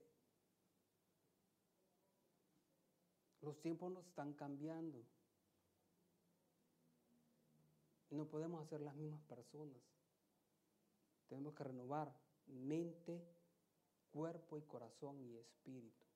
los 3.42 3.60
tiempos 3.60 3.92
nos 3.92 4.06
están 4.06 4.32
cambiando. 4.34 5.04
No 8.10 8.26
podemos 8.26 8.64
hacer 8.64 8.80
las 8.80 8.94
mismas 8.94 9.22
personas. 9.22 9.82
Tenemos 11.28 11.54
que 11.54 11.64
renovar 11.64 12.14
mente, 12.46 13.20
cuerpo 14.12 14.58
y 14.58 14.62
corazón 14.62 15.20
y 15.20 15.36
espíritu 15.36 16.06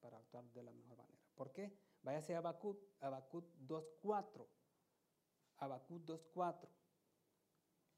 para 0.00 0.18
actuar 0.18 0.44
de 0.52 0.62
la 0.62 0.72
mejor 0.72 0.98
manera. 0.98 1.22
¿Por 1.34 1.52
qué? 1.52 1.72
Váyase 2.02 2.34
a 2.34 2.38
Habacuc, 2.38 2.78
Habacuc 3.00 3.44
2.4. 3.66 4.46
Habacuc 5.58 6.02
2.4. 6.04 6.68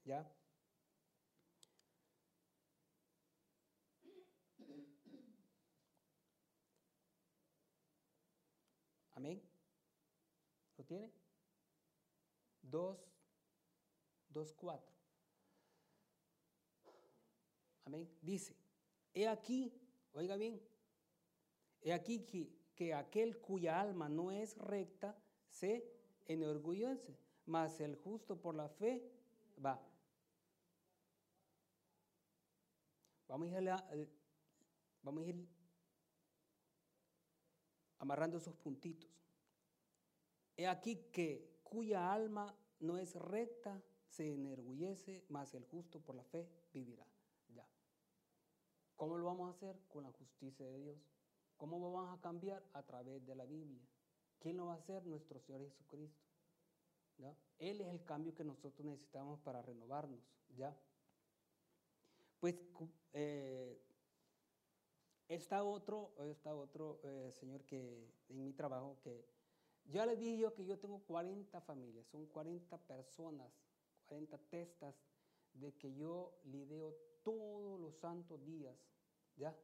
¿Ya? 0.04 0.28
Amén. 9.14 9.40
¿Lo 10.76 10.85
tiene? 10.85 11.12
2, 12.62 12.99
2, 14.30 14.52
4. 14.54 14.92
Amén. 17.85 18.11
Dice, 18.21 18.56
he 19.14 19.28
aquí, 19.28 19.73
oiga 20.12 20.35
bien, 20.37 20.61
he 21.82 21.92
aquí 21.92 22.25
que, 22.25 22.62
que 22.83 22.95
aquel 22.95 23.39
cuya 23.39 23.81
alma 23.81 24.09
no 24.09 24.33
es 24.33 24.59
recta 24.59 25.17
se 25.49 25.89
enorgullece, 26.27 27.17
mas 27.47 27.81
el 27.81 27.95
justo 27.95 28.41
por 28.41 28.57
la 28.57 28.69
fe 28.69 29.09
va. 29.65 29.81
Vamos 33.29 33.53
a 33.53 33.61
ir, 33.61 33.71
a, 33.71 33.89
ir 33.95 35.49
amarrando 37.99 38.39
esos 38.39 38.57
puntitos. 38.57 39.09
He 40.57 40.67
aquí 40.67 40.97
que 41.12 41.61
cuya 41.62 42.12
alma 42.12 42.53
no 42.81 42.99
es 42.99 43.15
recta 43.15 43.81
se 44.09 44.35
enorgullece, 44.35 45.25
mas 45.29 45.55
el 45.55 45.65
justo 45.67 46.01
por 46.01 46.17
la 46.17 46.25
fe 46.25 46.49
vivirá. 46.73 47.07
Ya. 47.55 47.69
¿Cómo 48.97 49.17
lo 49.19 49.27
vamos 49.27 49.47
a 49.47 49.51
hacer? 49.53 49.81
Con 49.89 50.03
la 50.03 50.11
justicia 50.11 50.67
de 50.67 50.79
Dios. 50.79 51.22
¿Cómo 51.62 51.78
vamos 51.92 52.12
a 52.12 52.21
cambiar? 52.21 52.61
A 52.73 52.83
través 52.83 53.25
de 53.25 53.37
la 53.37 53.45
Biblia. 53.45 53.87
¿Quién 54.40 54.57
lo 54.57 54.66
va 54.66 54.73
a 54.73 54.78
hacer? 54.78 55.07
Nuestro 55.07 55.38
Señor 55.38 55.61
Jesucristo. 55.61 56.21
Él 57.61 57.81
es 57.81 57.87
el 57.87 58.02
cambio 58.02 58.35
que 58.35 58.42
nosotros 58.42 58.85
necesitamos 58.85 59.38
para 59.42 59.62
renovarnos. 59.62 60.19
¿ya? 60.57 60.76
Pues 62.40 62.57
eh, 63.12 63.81
está 65.28 65.62
otro, 65.62 66.16
está 66.25 66.52
otro 66.52 66.99
eh, 67.04 67.31
señor 67.31 67.64
que 67.64 68.12
en 68.28 68.42
mi 68.42 68.52
trabajo 68.54 68.99
que 69.00 69.25
ya 69.85 70.04
le 70.04 70.16
dije 70.16 70.38
yo 70.38 70.54
que 70.54 70.66
yo 70.66 70.81
tengo 70.81 70.99
40 71.04 71.61
familias, 71.61 72.09
son 72.09 72.26
40 72.26 72.76
personas, 72.76 73.52
40 74.07 74.37
testas 74.50 74.97
de 75.52 75.73
que 75.75 75.95
yo 75.95 76.40
lidio 76.42 76.97
todos 77.23 77.78
los 77.78 77.95
santos 77.95 78.45
días, 78.45 78.76
¿ya? 79.37 79.57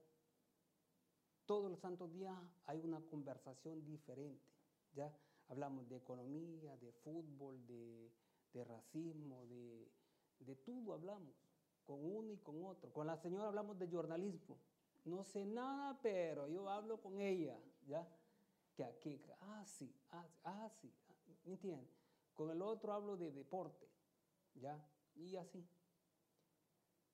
Todos 1.48 1.70
los 1.70 1.80
santos 1.80 2.12
días 2.12 2.36
hay 2.66 2.78
una 2.84 3.00
conversación 3.00 3.82
diferente, 3.86 4.52
¿ya? 4.92 5.10
Hablamos 5.48 5.88
de 5.88 5.96
economía, 5.96 6.76
de 6.76 6.92
fútbol, 6.92 7.66
de, 7.66 8.12
racismo, 8.66 9.46
de, 9.46 9.90
de 10.40 10.56
todo 10.56 10.92
hablamos, 10.92 11.34
con 11.86 12.04
uno 12.04 12.34
y 12.34 12.36
con 12.36 12.62
otro. 12.66 12.92
Con 12.92 13.06
la 13.06 13.16
señora 13.16 13.48
hablamos 13.48 13.78
de 13.78 13.88
jornalismo. 13.88 14.58
No 15.06 15.24
sé 15.24 15.46
nada, 15.46 15.98
pero 16.02 16.48
yo 16.48 16.68
hablo 16.68 17.00
con 17.00 17.18
ella, 17.18 17.58
¿ya? 17.86 18.06
Que 18.76 18.84
aquí, 18.84 19.18
ah, 19.40 19.64
sí, 19.64 19.90
ah, 20.10 20.28
ah 20.44 20.68
sí, 20.82 20.92
¿me 21.46 21.52
entiendes? 21.52 21.88
Con 22.34 22.50
el 22.50 22.60
otro 22.60 22.92
hablo 22.92 23.16
de 23.16 23.32
deporte, 23.32 23.88
¿ya? 24.56 24.86
Y 25.14 25.34
así, 25.36 25.66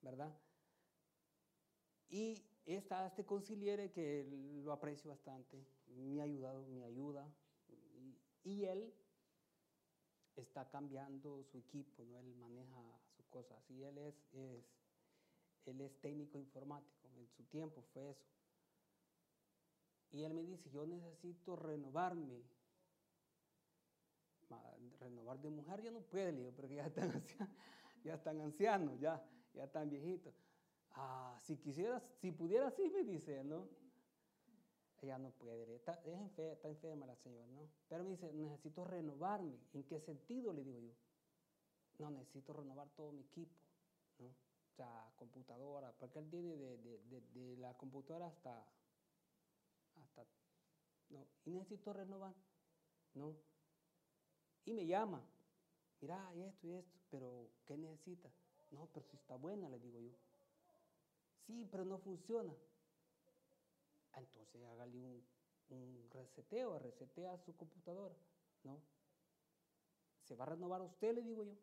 ¿verdad? 0.01 0.37
Y 2.09 2.43
esta, 2.65 3.05
este 3.07 3.25
conciliere 3.25 3.91
que 3.91 4.27
lo 4.63 4.71
aprecio 4.71 5.09
bastante, 5.11 5.63
me 5.87 6.19
ha 6.19 6.23
ayudado, 6.23 6.65
me 6.67 6.83
ayuda, 6.83 7.31
y, 8.43 8.65
él 8.65 8.93
está 10.35 10.67
cambiando 10.69 11.43
su 11.43 11.57
equipo, 11.57 12.03
¿no? 12.05 12.19
Él 12.19 12.35
maneja 12.35 12.99
sus 13.15 13.25
cosas. 13.27 13.57
Y 13.71 13.83
él 13.83 13.97
es, 13.97 14.15
es, 14.33 14.63
él 15.65 15.81
es 15.81 15.99
técnico 15.99 16.37
informático. 16.37 17.09
En 17.17 17.27
su 17.29 17.43
tiempo 17.45 17.81
fue 17.93 18.11
eso. 18.11 18.27
Y 20.11 20.23
él 20.23 20.33
me 20.33 20.43
dice, 20.43 20.69
yo 20.69 20.85
necesito 20.85 21.55
renovarme. 21.55 22.43
Renovar 24.99 25.39
de 25.39 25.49
mujer 25.49 25.81
ya 25.81 25.91
no 25.91 26.01
puede, 26.01 26.31
le 26.31 26.39
digo, 26.39 26.51
porque 26.51 26.75
ya 26.75 26.85
están, 26.85 27.23
ya 28.03 28.13
están 28.13 28.41
ancianos, 28.41 28.99
ya, 28.99 29.23
ya 29.53 29.63
están 29.63 29.89
viejitos. 29.89 30.35
Ah, 30.95 31.37
si 31.41 31.57
quisiera, 31.57 32.01
si 32.21 32.31
pudiera 32.31 32.71
sí, 32.71 32.89
me 32.89 33.03
dice, 33.03 33.43
¿no? 33.43 33.67
Ella 35.01 35.17
no 35.17 35.29
puede, 35.31 35.75
está, 35.75 35.93
está 35.93 36.67
enferma 36.69 37.05
la 37.05 37.15
señora, 37.17 37.45
¿no? 37.47 37.69
Pero 37.89 38.03
me 38.03 38.11
dice, 38.11 38.31
necesito 38.33 38.85
renovarme. 38.85 39.59
¿En 39.73 39.83
qué 39.83 39.99
sentido? 39.99 40.53
Le 40.53 40.63
digo 40.63 40.79
yo. 40.79 40.93
No, 41.99 42.09
necesito 42.09 42.53
renovar 42.53 42.89
todo 42.95 43.11
mi 43.11 43.21
equipo, 43.21 43.55
¿no? 44.19 44.27
O 44.27 44.75
sea, 44.75 45.11
computadora, 45.15 45.91
porque 45.99 46.19
él 46.19 46.29
tiene 46.29 46.55
de, 46.55 46.77
de, 46.77 47.21
de, 47.33 47.57
la 47.57 47.73
computadora 47.77 48.27
hasta, 48.27 48.65
hasta, 50.01 50.25
¿no? 51.09 51.27
Y 51.45 51.51
necesito 51.51 51.93
renovar, 51.93 52.33
¿no? 53.13 53.35
Y 54.65 54.73
me 54.73 54.85
llama, 54.85 55.21
mira, 56.01 56.33
y 56.35 56.41
esto 56.41 56.67
y 56.67 56.73
esto, 56.73 56.99
pero 57.09 57.49
¿qué 57.65 57.77
necesita? 57.77 58.29
No, 58.71 58.87
pero 58.91 59.05
si 59.05 59.15
está 59.15 59.35
buena, 59.35 59.69
le 59.69 59.79
digo 59.79 59.99
yo. 59.99 60.11
Sí, 61.45 61.67
pero 61.71 61.85
no 61.85 61.97
funciona. 61.99 62.53
Entonces 64.15 64.63
hágale 64.63 64.97
un, 65.69 66.09
reseteo, 66.11 66.79
resetea 66.79 67.37
su 67.39 67.55
computadora, 67.55 68.15
¿no? 68.63 68.79
Se 70.23 70.35
va 70.35 70.45
a 70.45 70.49
renovar 70.49 70.81
usted, 70.81 71.13
le 71.13 71.21
digo 71.21 71.43
yo, 71.43 71.53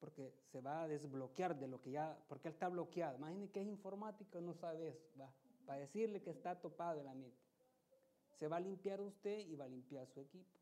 porque 0.00 0.32
se 0.50 0.60
va 0.60 0.82
a 0.82 0.88
desbloquear 0.88 1.58
de 1.58 1.68
lo 1.68 1.80
que 1.80 1.92
ya, 1.92 2.18
porque 2.28 2.48
él 2.48 2.54
está 2.54 2.68
bloqueado. 2.68 3.16
Imagine 3.16 3.50
que 3.50 3.60
es 3.60 3.66
informático, 3.66 4.40
no 4.40 4.54
sabe 4.54 4.88
eso, 4.88 5.06
va, 5.20 5.32
para 5.66 5.80
decirle 5.80 6.22
que 6.22 6.30
está 6.30 6.60
topado 6.60 7.00
en 7.00 7.06
la 7.06 7.14
mente. 7.14 7.38
Se 8.38 8.48
va 8.48 8.56
a 8.56 8.60
limpiar 8.60 9.00
usted 9.00 9.46
y 9.46 9.54
va 9.54 9.64
a 9.64 9.68
limpiar 9.68 10.06
su 10.08 10.20
equipo. 10.20 10.56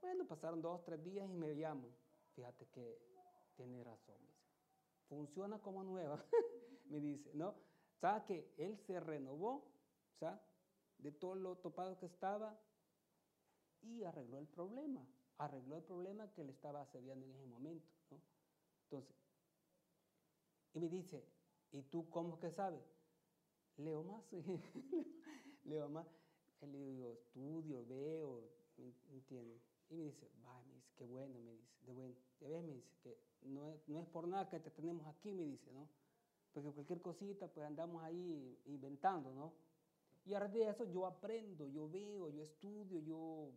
Bueno, 0.00 0.26
pasaron 0.26 0.60
dos, 0.60 0.82
tres 0.84 1.02
días 1.02 1.28
y 1.30 1.34
me 1.34 1.54
llaman. 1.54 1.90
Fíjate 2.34 2.66
que 2.66 2.98
tiene 3.54 3.84
razón, 3.84 4.16
dice. 4.26 4.42
Funciona 5.08 5.58
como 5.60 5.84
nueva, 5.84 6.24
me 6.92 7.00
dice, 7.00 7.30
¿no? 7.34 7.54
¿Sabe 8.00 8.24
que 8.26 8.54
él 8.58 8.78
se 8.86 9.00
renovó, 9.00 9.64
¿sabe? 10.20 10.38
De 10.98 11.10
todo 11.10 11.34
lo 11.34 11.56
topado 11.56 11.98
que 11.98 12.06
estaba 12.06 12.60
y 13.80 14.04
arregló 14.04 14.38
el 14.38 14.46
problema. 14.46 15.04
Arregló 15.38 15.78
el 15.78 15.82
problema 15.82 16.30
que 16.34 16.44
le 16.44 16.52
estaba 16.52 16.82
asediando 16.82 17.24
en 17.26 17.32
ese 17.32 17.46
momento, 17.46 17.88
¿no? 18.10 18.20
Entonces, 18.84 19.16
y 20.74 20.80
me 20.80 20.88
dice, 20.88 21.24
¿y 21.72 21.82
tú 21.82 22.08
cómo 22.10 22.38
que 22.38 22.50
sabes? 22.50 22.84
Leo 23.78 24.02
más, 24.02 24.22
leo 25.64 25.88
más. 25.88 26.06
Él 26.60 26.72
le 26.72 26.78
digo, 26.78 27.12
estudio, 27.12 27.84
veo, 27.86 28.48
¿entiendes? 29.10 29.60
Y 29.88 29.94
me 29.94 30.04
dice, 30.04 30.30
va, 30.44 30.62
me 30.62 30.74
dice, 30.74 30.92
qué 30.96 31.04
bueno, 31.04 31.40
me 31.40 31.52
dice, 31.52 31.84
de 31.86 31.92
bueno. 31.92 32.14
Ya 32.40 32.48
ves, 32.48 32.62
me 32.64 32.74
dice, 32.74 32.94
que 33.02 33.18
no 33.42 33.70
es, 33.70 33.88
no 33.88 34.00
es 34.00 34.06
por 34.08 34.28
nada 34.28 34.48
que 34.48 34.60
te 34.60 34.70
tenemos 34.70 35.06
aquí, 35.06 35.32
me 35.32 35.44
dice, 35.44 35.72
¿no? 35.72 35.88
Porque 36.52 36.70
cualquier 36.70 37.00
cosita 37.00 37.48
pues 37.48 37.66
andamos 37.66 38.02
ahí 38.02 38.58
inventando, 38.66 39.32
¿no? 39.34 39.52
Y 40.24 40.34
a 40.34 40.40
de 40.40 40.68
eso 40.68 40.84
yo 40.84 41.06
aprendo, 41.06 41.66
yo 41.68 41.88
veo, 41.88 42.28
yo 42.28 42.42
estudio, 42.42 43.00
yo, 43.00 43.50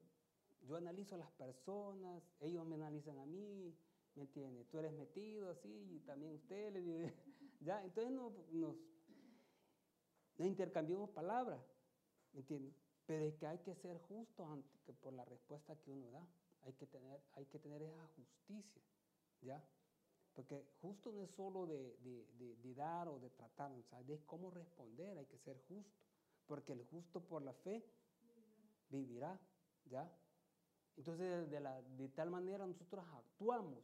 yo 0.62 0.76
analizo 0.76 1.16
a 1.16 1.20
las 1.20 1.32
personas, 1.32 2.24
ellos 2.40 2.66
me 2.66 2.76
analizan 2.76 3.20
a 3.20 3.26
mí, 3.26 3.76
¿me 4.16 4.24
entiendes? 4.24 4.68
Tú 4.70 4.80
eres 4.80 4.94
metido 4.94 5.52
así 5.52 5.96
y 5.96 6.00
también 6.00 6.34
usted, 6.34 6.74
le 6.74 6.82
digo, 6.82 6.98
ya, 7.62 7.84
entonces 7.84 8.12
nos, 8.12 8.34
nos, 8.52 8.76
nos 10.38 10.48
intercambiamos 10.48 11.12
palabras, 11.12 11.62
¿me 12.34 12.40
entiendes? 12.40 12.74
Pero 13.06 13.26
es 13.26 13.36
que 13.36 13.46
hay 13.46 13.60
que 13.60 13.76
ser 13.76 14.00
justo 14.00 14.48
antes 14.48 14.82
que 14.82 14.94
por 14.94 15.14
la 15.14 15.26
respuesta 15.26 15.76
que 15.76 15.92
uno 15.92 16.10
da, 16.10 16.28
hay 16.64 16.74
que 16.74 16.88
tener, 16.88 17.22
hay 17.34 17.46
que 17.46 17.60
tener 17.60 17.84
esa 17.84 18.08
justicia, 18.16 18.82
¿ya? 19.42 19.64
Porque 20.36 20.66
justo 20.82 21.12
no 21.14 21.24
es 21.24 21.32
solo 21.32 21.66
de, 21.66 22.74
dar 22.76 23.08
o 23.08 23.20
de 23.20 23.30
tratar, 23.30 23.72
o 23.72 23.82
sea, 23.84 24.02
es 24.02 24.24
cómo 24.26 24.52
responder, 24.52 25.18
hay 25.18 25.26
que 25.26 25.38
ser 25.38 25.58
justo. 25.68 25.98
Porque 26.46 26.74
el 26.74 26.84
justo 26.84 27.22
por 27.22 27.42
la 27.42 27.54
fe 27.54 27.84
vivirá, 28.90 29.40
¿ya? 29.86 30.12
Entonces, 30.98 31.50
de, 31.50 31.60
la, 31.60 31.82
de 31.82 32.10
tal 32.10 32.30
manera 32.30 32.68
nosotros 32.68 33.04
actuamos, 33.14 33.84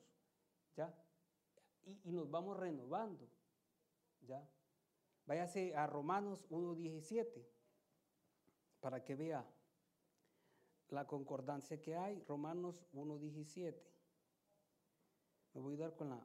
¿ya? 0.75 0.93
Y, 1.83 2.09
y 2.09 2.11
nos 2.11 2.29
vamos 2.29 2.57
renovando, 2.57 3.27
¿ya? 4.27 4.45
Váyase 5.25 5.73
a 5.75 5.87
Romanos 5.87 6.45
1.17 6.49 7.47
para 8.81 9.03
que 9.03 9.15
vea 9.15 9.45
la 10.89 11.07
concordancia 11.07 11.81
que 11.81 11.95
hay. 11.95 12.21
Romanos 12.27 12.83
1.17. 12.93 13.73
Me 15.53 15.61
voy 15.61 15.75
a 15.75 15.79
dar 15.79 15.95
con 15.95 16.09
la, 16.09 16.21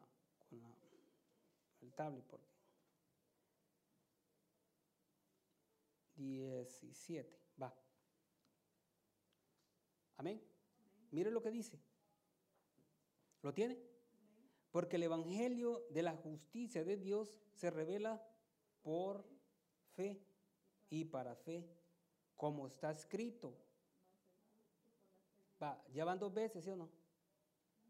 el 1.81 1.93
tablet 1.95 2.25
porque 2.25 2.57
17, 6.17 7.39
va. 7.61 7.75
Amén. 10.17 10.43
Mire 11.11 11.31
lo 11.31 11.43
que 11.43 11.51
dice. 11.51 11.79
¿Lo 13.43 13.53
tiene? 13.53 13.79
Porque 14.71 14.97
el 14.97 15.05
Evangelio 15.05 15.87
de 15.91 16.03
la 16.03 16.17
justicia 16.17 16.85
de 16.85 16.97
Dios 16.97 17.35
se 17.55 17.71
revela 17.71 18.27
por 18.83 19.25
fe 19.95 20.23
y 20.89 21.05
para 21.05 21.35
fe, 21.35 21.69
como 22.37 22.67
está 22.67 22.91
escrito. 22.91 23.57
Va, 25.63 25.83
ya 25.93 26.05
van 26.05 26.19
dos 26.19 26.33
veces, 26.33 26.65
¿sí 26.65 26.71
o 26.71 26.77
no? 26.77 26.91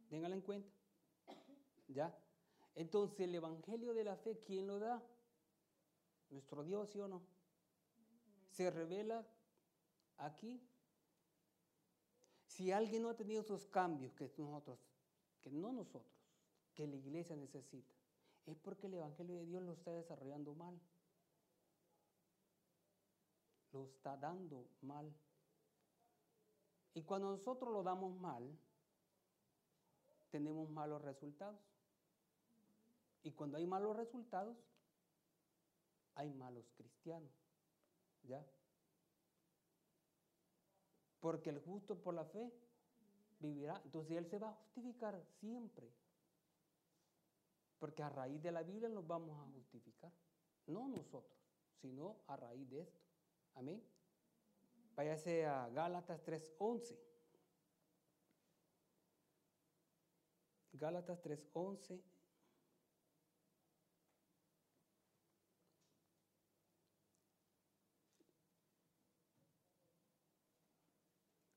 Téngalo 0.09 0.35
en 0.35 0.41
cuenta. 0.41 0.71
¿Ya? 1.89 2.17
Entonces, 2.77 3.21
el 3.21 3.35
Evangelio 3.35 3.95
de 3.95 4.05
la 4.05 4.17
fe, 4.17 4.39
¿quién 4.45 4.67
lo 4.67 4.79
da? 4.79 5.03
Nuestro 6.29 6.63
Dios, 6.63 6.91
¿sí 6.91 7.01
o 7.01 7.09
no? 7.09 7.23
Se 8.51 8.71
revela 8.71 9.27
aquí. 10.19 10.63
Si 12.47 12.71
alguien 12.73 13.03
no 13.03 13.09
ha 13.11 13.17
tenido 13.17 13.41
esos 13.41 13.67
cambios 13.67 14.15
que 14.15 14.31
nosotros, 14.37 14.79
que 15.41 15.51
no 15.51 15.73
nosotros, 15.73 16.15
que 16.75 16.87
la 16.87 16.97
iglesia 16.97 17.35
necesita, 17.35 17.95
es 18.45 18.57
porque 18.59 18.89
el 18.89 18.95
Evangelio 18.95 19.37
de 19.37 19.47
Dios 19.47 19.63
lo 19.63 19.73
está 19.73 19.93
desarrollando 19.93 20.55
mal. 20.55 20.79
Lo 23.73 23.85
está 23.87 24.19
dando 24.19 24.69
mal. 24.83 25.13
Y 26.93 27.03
cuando 27.03 27.31
nosotros 27.31 27.73
lo 27.73 27.83
damos 27.83 28.15
mal, 28.21 28.59
tenemos 30.31 30.69
malos 30.69 31.01
resultados. 31.03 31.76
Y 33.27 33.33
cuando 33.33 33.57
hay 33.57 33.67
malos 33.67 33.97
resultados, 33.97 34.57
hay 36.15 36.33
malos 36.33 36.71
cristianos. 36.77 37.33
¿Ya? 38.23 38.47
Porque 41.19 41.51
el 41.51 41.59
justo 41.59 42.01
por 42.01 42.15
la 42.15 42.25
fe 42.25 42.53
vivirá. 43.41 43.83
Entonces 43.85 44.17
Él 44.17 44.29
se 44.29 44.39
va 44.39 44.51
a 44.51 44.55
justificar 44.55 45.21
siempre. 45.41 45.93
Porque 47.81 48.05
a 48.05 48.11
raíz 48.11 48.41
de 48.45 48.53
la 48.53 48.63
Biblia 48.63 48.89
nos 48.89 49.05
vamos 49.05 49.37
a 49.37 49.53
justificar. 49.55 50.13
No 50.69 50.87
nosotros, 50.87 51.37
sino 51.81 52.21
a 52.29 52.37
raíz 52.37 52.71
de 52.71 52.83
esto. 52.83 53.01
Amén. 53.57 53.83
Váyase 54.95 55.45
a 55.47 55.69
Gálatas 55.71 56.25
3.11. 56.25 56.97
Gálatas 60.75 61.21
3.11 61.25 62.16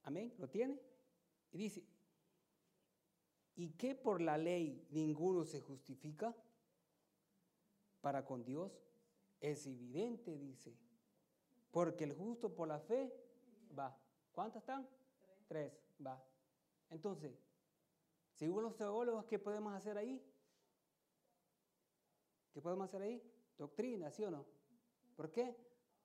Amén, 0.09 0.33
¿lo 0.39 0.49
tiene? 0.49 0.81
Y 1.51 1.59
dice, 1.59 1.85
¿y 3.55 3.69
qué 3.73 3.93
por 3.93 4.21
la 4.21 4.39
ley 4.39 4.87
ninguno 4.89 5.45
se 5.45 5.61
justifica? 5.61 6.35
Para 8.01 8.25
con 8.25 8.43
Dios 8.43 8.71
es 9.39 9.67
evidente, 9.67 10.35
dice, 10.35 10.75
porque 11.69 12.05
el 12.05 12.13
justo 12.13 12.55
por 12.55 12.67
la 12.67 12.79
fe 12.79 13.13
va. 13.77 13.95
¿Cuántas 14.31 14.63
están? 14.63 14.89
Tres, 15.47 15.79
va. 16.03 16.19
Entonces, 16.89 17.37
según 18.33 18.63
los 18.63 18.75
teólogos, 18.75 19.25
¿qué 19.25 19.37
podemos 19.37 19.75
hacer 19.75 19.95
ahí? 19.95 20.25
¿Qué 22.51 22.59
podemos 22.63 22.85
hacer 22.85 23.03
ahí? 23.03 23.21
Doctrina, 23.59 24.09
¿sí 24.09 24.23
o 24.23 24.31
no? 24.31 24.43
¿Por 25.15 25.29
qué? 25.29 25.55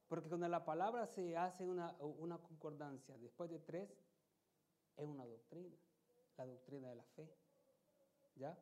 Porque 0.08 0.28
cuando 0.28 0.48
la 0.48 0.64
palabra 0.64 1.06
se 1.06 1.36
hace 1.36 1.66
una, 1.66 1.96
concordancia 2.38 3.16
después 3.18 3.50
de 3.50 3.58
tres, 3.58 3.90
es 4.96 5.06
una 5.06 5.24
doctrina. 5.24 5.76
la 6.36 6.46
doctrina 6.46 6.88
de 6.88 6.94
la 6.94 7.04
fe. 7.04 7.28
¿Ya? 8.36 8.58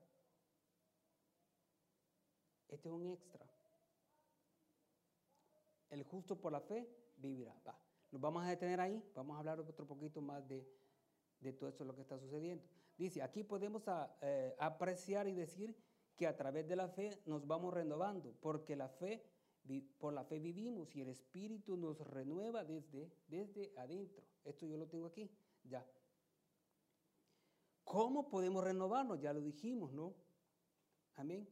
Este 2.68 2.88
es 2.88 2.94
un 2.94 3.06
extra. 3.06 3.44
El 5.90 6.04
justo 6.04 6.40
por 6.40 6.52
la 6.52 6.60
fe 6.60 6.88
vivirá. 7.16 7.54
Nos 8.10 8.20
vamos 8.20 8.44
a 8.44 8.48
detener 8.48 8.80
ahí, 8.80 9.02
vamos 9.14 9.36
a 9.36 9.38
hablar 9.40 9.60
otro 9.60 9.86
poquito 9.86 10.20
más 10.20 10.46
de, 10.46 10.66
de 11.40 11.52
todo 11.52 11.68
esto 11.68 11.84
lo 11.84 11.94
que 11.94 12.02
está 12.02 12.18
sucediendo. 12.18 12.64
Dice, 12.96 13.22
aquí 13.22 13.42
podemos 13.42 13.88
a, 13.88 14.14
eh, 14.20 14.54
apreciar 14.58 15.26
y 15.26 15.34
decir 15.34 15.74
que 16.16 16.26
a 16.26 16.36
través 16.36 16.68
de 16.68 16.76
la 16.76 16.88
fe 16.88 17.10
nos 17.26 17.46
vamos 17.46 17.72
renovando, 17.74 18.34
porque 18.40 18.76
la 18.76 18.88
fe, 18.88 19.24
por 19.98 20.12
la 20.12 20.24
fe 20.24 20.38
vivimos 20.38 20.94
y 20.94 21.00
el 21.00 21.08
Espíritu 21.08 21.76
nos 21.76 21.98
renueva 22.00 22.64
desde, 22.64 23.12
desde 23.28 23.72
adentro. 23.78 24.24
Esto 24.44 24.66
yo 24.66 24.76
lo 24.76 24.88
tengo 24.88 25.06
aquí, 25.06 25.30
ya. 25.64 25.86
¿Cómo 27.84 28.28
podemos 28.28 28.64
renovarnos? 28.64 29.20
Ya 29.20 29.32
lo 29.32 29.40
dijimos, 29.40 29.92
¿no? 29.92 30.14
Amén. 31.16 31.48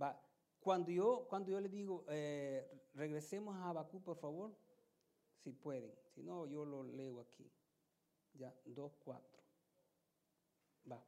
Va. 0.00 0.20
Cuando 0.60 0.90
yo, 0.90 1.26
cuando 1.28 1.50
yo 1.50 1.60
le 1.60 1.68
digo, 1.68 2.04
eh, 2.08 2.88
regresemos 2.94 3.54
a 3.56 3.68
Abacú, 3.68 4.02
por 4.02 4.16
favor, 4.16 4.56
si 5.42 5.52
pueden. 5.52 5.94
Si 6.14 6.22
no, 6.22 6.46
yo 6.46 6.64
lo 6.64 6.82
leo 6.82 7.20
aquí. 7.20 7.50
Ya, 8.34 8.54
2.4. 8.66 9.20
Va. 10.90 11.04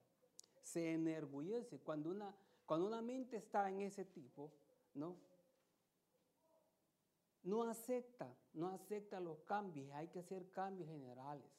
Se 0.62 0.92
enorgullece 0.92 1.80
cuando 1.80 2.10
una, 2.10 2.34
cuando 2.66 2.86
una 2.86 3.02
mente 3.02 3.36
está 3.36 3.68
en 3.68 3.80
ese 3.80 4.04
tipo, 4.04 4.52
¿no? 4.94 5.16
No 7.42 7.62
acepta, 7.64 8.34
no 8.52 8.68
acepta 8.68 9.20
los 9.20 9.40
cambios, 9.40 9.90
hay 9.92 10.08
que 10.08 10.18
hacer 10.18 10.50
cambios 10.50 10.88
generales. 10.88 11.50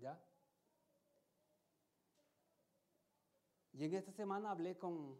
¿Ya? 0.00 0.18
Y 3.72 3.84
en 3.84 3.94
esta 3.94 4.12
semana 4.12 4.50
hablé 4.50 4.76
con, 4.76 5.16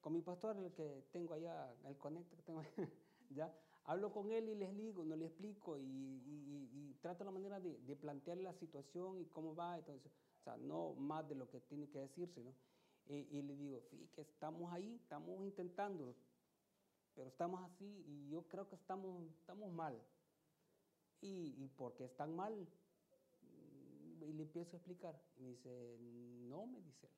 con 0.00 0.12
mi 0.12 0.20
pastor, 0.20 0.56
el 0.58 0.72
que 0.72 1.04
tengo 1.12 1.34
allá, 1.34 1.74
el 1.84 1.96
conecto 1.96 2.36
que 2.36 2.42
tengo, 2.42 2.62
¿ya? 3.30 3.52
Hablo 3.84 4.12
con 4.12 4.30
él 4.30 4.48
y 4.48 4.54
les 4.54 4.76
digo, 4.76 5.04
no 5.04 5.16
le 5.16 5.26
explico 5.26 5.76
y, 5.78 5.82
y, 5.82 6.96
trato 7.00 7.24
la 7.24 7.32
manera 7.32 7.58
de, 7.58 7.78
de, 7.78 7.96
plantear 7.96 8.38
la 8.38 8.52
situación 8.52 9.20
y 9.20 9.26
cómo 9.26 9.56
va. 9.56 9.76
Entonces, 9.76 10.12
o 10.38 10.44
sea, 10.44 10.56
no 10.56 10.94
más 10.94 11.28
de 11.28 11.34
lo 11.34 11.48
que 11.48 11.60
tiene 11.60 11.88
que 11.88 11.98
decirse, 11.98 12.44
¿no? 12.44 12.54
Y, 13.08 13.42
le 13.42 13.56
digo, 13.56 13.82
que 14.14 14.20
estamos 14.20 14.72
ahí, 14.72 14.94
estamos 15.02 15.44
intentando, 15.44 16.14
pero 17.14 17.28
estamos 17.28 17.62
así 17.62 18.04
y 18.06 18.28
yo 18.28 18.42
creo 18.48 18.68
que 18.68 18.76
estamos, 18.76 19.30
estamos 19.38 19.72
mal. 19.72 20.00
¿Y, 21.20 21.54
y 21.62 21.68
por 21.68 21.94
qué 21.94 22.04
están 22.04 22.34
mal? 22.34 22.66
Y 24.20 24.32
le 24.32 24.42
empiezo 24.42 24.76
a 24.76 24.78
explicar. 24.78 25.20
Y 25.36 25.42
me 25.42 25.50
dice, 25.50 25.98
no, 26.00 26.66
me 26.66 26.80
dice 26.80 27.06
él. 27.06 27.12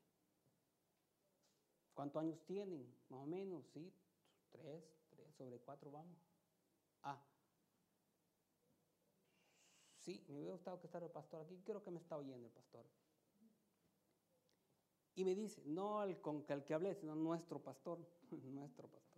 ¿Cuántos 1.95 2.21
años 2.21 2.41
tienen? 2.45 2.93
Más 3.09 3.21
o 3.21 3.27
menos, 3.27 3.65
sí, 3.73 3.93
tres, 4.51 4.85
tres, 5.11 5.35
sobre 5.37 5.59
cuatro 5.61 5.91
vamos. 5.91 6.19
Ah. 7.03 7.23
Sí, 10.01 10.25
me 10.29 10.37
hubiera 10.37 10.53
gustado 10.53 10.81
que 10.81 10.87
estara 10.87 11.07
el 11.07 11.13
pastor 11.13 11.43
aquí. 11.43 11.57
Creo 11.65 11.83
que 11.83 11.91
me 11.91 12.01
está 12.01 12.17
oyendo 12.17 12.47
el 12.47 12.53
pastor. 12.53 12.85
Y 15.17 15.25
me 15.25 15.35
dice, 15.35 15.63
no 15.65 16.03
el 16.03 16.21
con 16.21 16.45
el 16.49 16.65
que 16.65 16.75
hablé, 16.75 16.95
sino 16.97 17.15
nuestro 17.15 17.63
pastor, 17.63 17.99
nuestro 18.45 18.89
pastor. 18.89 19.14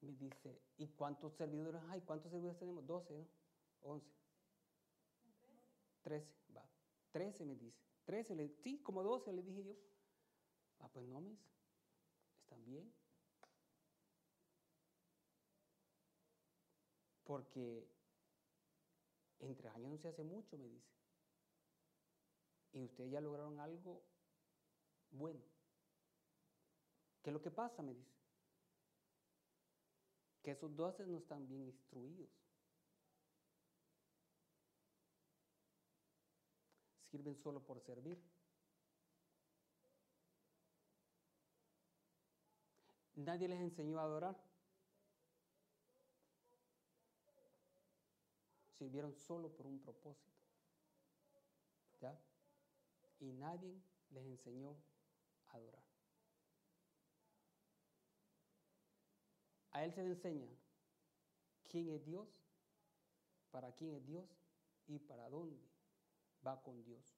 Me 0.00 0.12
dice, 0.12 0.60
¿y 0.76 0.88
cuántos 0.88 1.34
servidores 1.34 1.82
hay? 1.88 2.00
¿Cuántos 2.02 2.30
servidores 2.30 2.58
tenemos? 2.58 2.86
12, 2.86 3.14
¿no? 3.14 3.26
11. 3.82 4.06
13, 6.02 6.34
va. 6.56 6.64
13 7.10 7.44
me 7.44 7.56
dice. 7.56 7.82
13, 8.04 8.34
le, 8.36 8.48
sí, 8.48 8.78
como 8.82 9.02
12 9.02 9.32
le 9.32 9.42
dije 9.42 9.64
yo. 9.64 9.74
Ah, 10.78 10.88
pues 10.92 11.06
no, 11.06 11.20
mis. 11.20 11.38
¿Están 12.42 12.64
bien? 12.64 12.92
Porque 17.24 17.86
entre 19.40 19.68
años 19.68 19.90
no 19.90 19.98
se 19.98 20.08
hace 20.08 20.22
mucho, 20.22 20.56
me 20.56 20.68
dice. 20.68 20.88
Y 22.72 22.84
ustedes 22.84 23.10
ya 23.10 23.20
lograron 23.20 23.60
algo 23.60 24.02
bueno. 25.10 25.44
¿Qué 27.22 27.30
es 27.30 27.34
lo 27.34 27.42
que 27.42 27.50
pasa? 27.50 27.82
Me 27.82 27.94
dice. 27.94 28.17
Que 30.48 30.52
esos 30.52 30.74
doce 30.74 31.06
no 31.06 31.18
están 31.18 31.46
bien 31.46 31.60
instruidos. 31.66 32.30
Sirven 37.10 37.36
solo 37.36 37.60
por 37.62 37.78
servir. 37.82 38.18
Nadie 43.16 43.46
les 43.46 43.60
enseñó 43.60 44.00
a 44.00 44.04
adorar. 44.04 44.42
sirvieron 48.78 49.12
solo 49.12 49.54
por 49.54 49.66
un 49.66 49.78
propósito. 49.80 50.32
¿Ya? 52.00 52.18
Y 53.20 53.32
nadie 53.32 53.82
les 54.08 54.24
enseñó 54.24 54.78
a 55.48 55.56
adorar. 55.56 55.87
A 59.78 59.84
él 59.84 59.92
se 59.92 60.02
le 60.02 60.08
enseña 60.08 60.48
quién 61.68 61.88
es 61.90 62.04
Dios, 62.04 62.28
para 63.52 63.70
quién 63.70 63.94
es 63.94 64.04
Dios 64.04 64.28
y 64.88 64.98
para 64.98 65.30
dónde 65.30 65.64
va 66.44 66.60
con 66.60 66.82
Dios. 66.82 67.16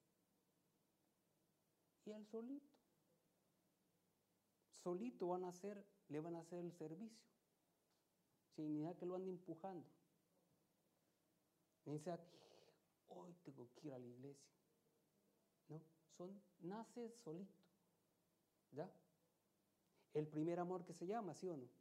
Y 2.05 2.11
él 2.11 2.23
solito. 2.27 2.69
Solito 4.75 5.29
van 5.29 5.43
a 5.45 5.47
hacer, 5.47 5.83
le 6.09 6.19
van 6.19 6.35
a 6.35 6.41
hacer 6.41 6.59
el 6.59 6.71
servicio. 6.73 7.25
Sin 8.55 8.67
necesidad 8.67 8.95
que 8.95 9.07
lo 9.07 9.15
ande 9.15 9.31
empujando. 9.31 9.89
Dice, 11.85 12.15
hoy 13.07 13.33
tengo 13.41 13.73
que 13.73 13.87
ir 13.87 13.93
a 13.95 13.97
la 13.97 14.05
iglesia. 14.05 14.51
¿No? 15.67 15.81
Son, 16.15 16.39
nace 16.59 17.09
solito. 17.23 17.59
¿Ya? 18.71 18.87
El 20.13 20.27
primer 20.27 20.59
amor 20.59 20.85
que 20.85 20.93
se 20.93 21.07
llama, 21.07 21.33
¿sí 21.33 21.49
o 21.49 21.57
no? 21.57 21.80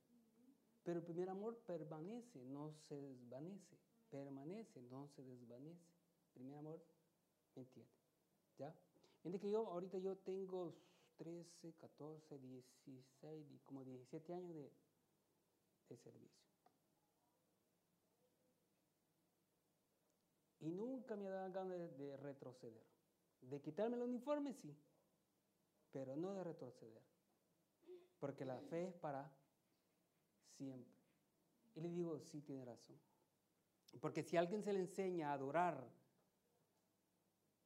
Pero 0.82 0.98
el 0.98 1.04
primer 1.04 1.28
amor 1.28 1.58
permanece, 1.66 2.42
no 2.44 2.72
se 2.88 3.00
desvanece. 3.00 3.76
Permanece, 4.10 4.80
no 4.82 5.08
se 5.08 5.22
desvanece. 5.22 5.92
Primer 6.32 6.56
amor, 6.56 6.82
¿me 7.54 7.62
entiende? 7.62 7.92
¿Ya? 8.58 8.74
Miren 9.22 9.40
que 9.40 9.50
yo, 9.50 9.66
ahorita 9.66 9.98
yo 9.98 10.16
tengo 10.16 10.74
13, 11.18 11.74
14, 11.74 12.38
16, 12.38 13.60
como 13.66 13.84
17 13.84 14.32
años 14.32 14.54
de, 14.54 15.96
servicio. 15.98 16.40
Y 20.60 20.70
nunca 20.70 21.16
me 21.16 21.28
dado 21.28 21.52
ganas 21.52 21.98
de, 21.98 22.16
retroceder. 22.16 22.86
De 23.42 23.60
quitarme 23.60 23.96
el 23.96 24.02
uniforme, 24.02 24.54
sí, 24.54 24.74
pero 25.90 26.16
no 26.16 26.32
de 26.34 26.44
retroceder. 26.44 27.02
Porque 28.18 28.44
la 28.44 28.58
fe 28.60 28.88
es 28.88 28.94
para 28.94 29.30
siempre. 30.60 30.92
Y 31.74 31.80
le 31.80 31.88
digo, 31.88 32.20
sí, 32.20 32.42
tiene 32.42 32.64
razón. 32.64 32.96
Porque 34.00 34.22
si 34.22 34.36
alguien 34.36 34.62
se 34.62 34.72
le 34.72 34.80
enseña 34.80 35.30
a 35.30 35.32
adorar 35.32 35.88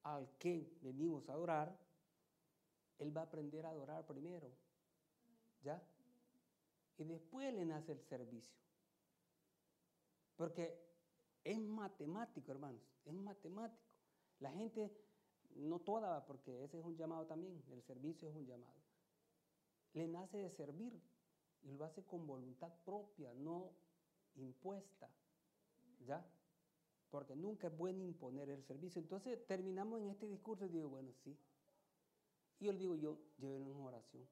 al 0.04 0.28
que 0.38 0.78
venimos 0.80 1.28
a 1.28 1.32
adorar, 1.32 1.76
él 2.98 3.16
va 3.16 3.22
a 3.22 3.24
aprender 3.24 3.66
a 3.66 3.70
adorar 3.70 4.06
primero. 4.06 4.48
¿Ya? 5.62 5.82
Y 6.96 7.04
después 7.04 7.52
le 7.52 7.64
nace 7.64 7.92
el 7.92 8.00
servicio. 8.02 8.56
Porque 10.36 10.78
es 11.42 11.58
matemático, 11.58 12.52
hermanos, 12.52 12.82
es 13.04 13.14
matemático. 13.14 13.82
La 14.38 14.52
gente, 14.52 14.92
no 15.56 15.80
toda, 15.80 16.24
porque 16.26 16.64
ese 16.64 16.78
es 16.78 16.84
un 16.84 16.96
llamado 16.96 17.26
también, 17.26 17.62
el 17.70 17.82
servicio 17.82 18.28
es 18.28 18.34
un 18.34 18.46
llamado. 18.46 18.80
Le 19.94 20.06
nace 20.06 20.38
de 20.38 20.50
servir 20.50 21.00
y 21.64 21.72
lo 21.72 21.84
hace 21.84 22.04
con 22.04 22.26
voluntad 22.26 22.72
propia, 22.84 23.32
no 23.34 23.70
impuesta. 24.36 25.08
¿Ya? 26.06 26.24
Porque 27.10 27.34
nunca 27.34 27.68
es 27.68 27.76
bueno 27.76 28.02
imponer 28.02 28.50
el 28.50 28.62
servicio. 28.64 29.00
Entonces 29.00 29.46
terminamos 29.46 30.00
en 30.00 30.10
este 30.10 30.26
discurso 30.26 30.66
y 30.66 30.68
digo, 30.68 30.88
bueno, 30.88 31.12
sí. 31.22 31.36
Y 32.60 32.66
yo 32.66 32.72
le 32.72 32.78
digo, 32.78 32.94
yo, 32.96 33.18
lleven 33.38 33.62
una 33.66 33.84
oración. 33.84 34.26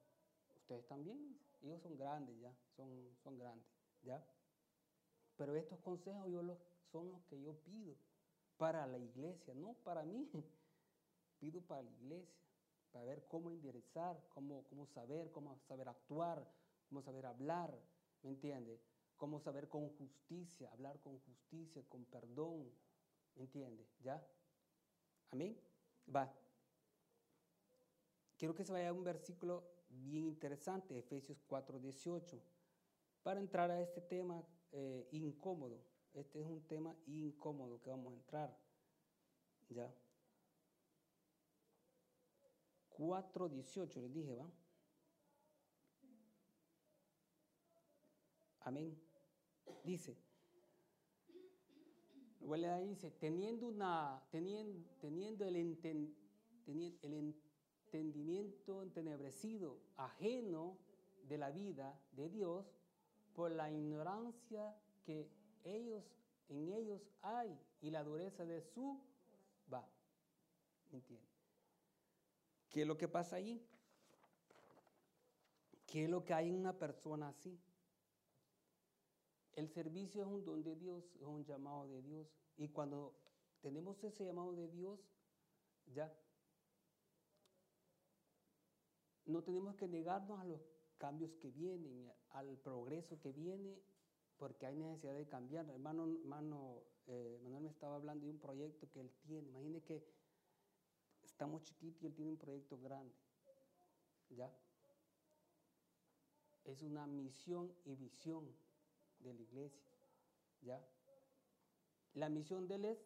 Ustedes 0.57 0.85
también, 0.87 1.37
ellos 1.61 1.81
son 1.81 1.97
grandes 1.97 2.39
ya, 2.39 2.53
son, 2.75 2.89
son 3.23 3.37
grandes, 3.37 3.67
¿ya? 4.03 4.23
Pero 5.37 5.55
estos 5.55 5.79
consejos 5.79 6.29
yo 6.29 6.41
los 6.41 6.57
son 6.91 7.11
los 7.11 7.23
que 7.23 7.41
yo 7.41 7.55
pido 7.55 7.95
para 8.57 8.85
la 8.85 8.97
iglesia, 8.97 9.53
no 9.55 9.73
para 9.83 10.03
mí. 10.03 10.29
Pido 11.39 11.59
para 11.61 11.81
la 11.81 11.91
iglesia, 11.91 12.39
para 12.93 13.03
ver 13.03 13.25
cómo 13.27 13.49
enderezar, 13.49 14.17
cómo, 14.29 14.63
cómo 14.69 14.85
saber, 14.85 15.29
cómo 15.31 15.57
saber 15.67 15.89
actuar, 15.89 16.47
cómo 16.87 17.01
saber 17.01 17.25
hablar, 17.25 17.77
¿me 18.21 18.29
entiende? 18.29 18.81
Cómo 19.17 19.39
saber 19.39 19.69
con 19.69 19.89
justicia, 19.89 20.71
hablar 20.71 20.99
con 20.99 21.19
justicia, 21.19 21.83
con 21.87 22.05
perdón, 22.05 22.71
¿me 23.35 23.43
entiende? 23.43 23.87
¿Ya? 23.99 24.25
Amén. 25.31 25.59
Va. 26.13 26.33
quiero 28.37 28.53
que 28.53 28.65
se 28.65 28.73
vaya 28.73 28.89
a 28.89 28.93
un 28.93 29.03
versículo 29.03 29.63
bien 29.89 30.25
interesante, 30.25 30.97
Efesios 30.97 31.41
4, 31.47 31.79
18, 31.79 32.41
para 33.21 33.39
entrar 33.39 33.71
a 33.71 33.79
este 33.81 34.01
tema 34.01 34.43
eh, 34.71 35.07
incómodo. 35.11 35.81
Este 36.13 36.41
es 36.41 36.45
un 36.45 36.61
tema 36.67 36.95
incómodo 37.07 37.81
que 37.81 37.89
vamos 37.89 38.11
a 38.11 38.15
entrar. 38.15 38.57
¿Ya? 39.69 39.91
4, 42.89 43.49
18, 43.49 44.01
les 44.01 44.13
dije, 44.13 44.35
¿va? 44.35 44.47
Amén. 48.63 48.97
Dice, 49.83 50.17
huele 52.39 52.69
ahí, 52.69 52.87
dice, 52.87 53.11
teniendo, 53.11 53.67
una, 53.67 54.23
teniendo, 54.31 54.89
teniendo 54.99 55.45
el, 55.45 55.77
entendimiento 56.65 58.83
entenebrecido, 58.83 59.81
ajeno 59.97 60.77
de 61.27 61.37
la 61.37 61.51
vida 61.51 61.99
de 62.13 62.29
Dios, 62.29 62.65
por 63.33 63.51
la 63.51 63.69
ignorancia 63.69 64.73
que 65.03 65.29
ellos, 65.63 66.03
en 66.47 66.71
ellos 66.71 67.01
hay 67.21 67.59
y 67.81 67.89
la 67.89 68.03
dureza 68.03 68.45
de 68.45 68.61
su 68.61 69.01
va. 69.71 69.87
¿Entiende? 70.91 71.27
¿Qué 72.69 72.81
es 72.81 72.87
lo 72.87 72.97
que 72.97 73.07
pasa 73.07 73.37
ahí? 73.37 73.65
¿Qué 75.85 76.05
es 76.05 76.09
lo 76.09 76.23
que 76.23 76.33
hay 76.33 76.49
en 76.49 76.55
una 76.55 76.77
persona 76.77 77.29
así? 77.29 77.59
El 79.55 79.69
servicio 79.69 80.21
es 80.23 80.27
un 80.27 80.43
don 80.43 80.63
de 80.63 80.75
Dios, 80.75 81.03
es 81.15 81.27
un 81.27 81.45
llamado 81.45 81.87
de 81.87 82.01
Dios. 82.01 82.27
Y 82.57 82.69
cuando 82.69 83.13
tenemos 83.61 84.03
ese 84.03 84.25
llamado 84.25 84.53
de 84.53 84.67
Dios, 84.67 84.99
ya 85.93 86.11
no 89.25 89.43
tenemos 89.43 89.75
que 89.75 89.87
negarnos 89.87 90.39
a 90.39 90.45
los 90.45 90.61
cambios 90.97 91.35
que 91.35 91.51
vienen, 91.51 92.11
al 92.31 92.57
progreso 92.57 93.19
que 93.19 93.31
viene, 93.31 93.79
porque 94.37 94.65
hay 94.65 94.75
necesidad 94.75 95.13
de 95.13 95.27
cambiar. 95.27 95.69
Hermano, 95.69 96.05
hermano 96.05 96.83
eh, 97.07 97.39
Manuel 97.43 97.63
me 97.63 97.69
estaba 97.69 97.95
hablando 97.95 98.25
de 98.25 98.31
un 98.31 98.39
proyecto 98.39 98.89
que 98.89 99.01
él 99.01 99.11
tiene. 99.21 99.49
Imagine 99.49 99.81
que 99.81 100.03
estamos 101.23 101.63
chiquitos 101.63 102.01
y 102.03 102.07
él 102.07 102.13
tiene 102.13 102.31
un 102.31 102.37
proyecto 102.37 102.77
grande. 102.79 103.13
¿Ya? 104.29 104.51
Es 106.65 106.81
una 106.81 107.05
misión 107.05 107.71
y 107.85 107.95
visión 107.95 108.45
de 109.23 109.33
la 109.33 109.41
iglesia. 109.41 109.81
¿Ya? 110.61 110.85
La 112.13 112.29
misión 112.29 112.67
de 112.67 112.75
él 112.75 112.85
es, 112.85 112.99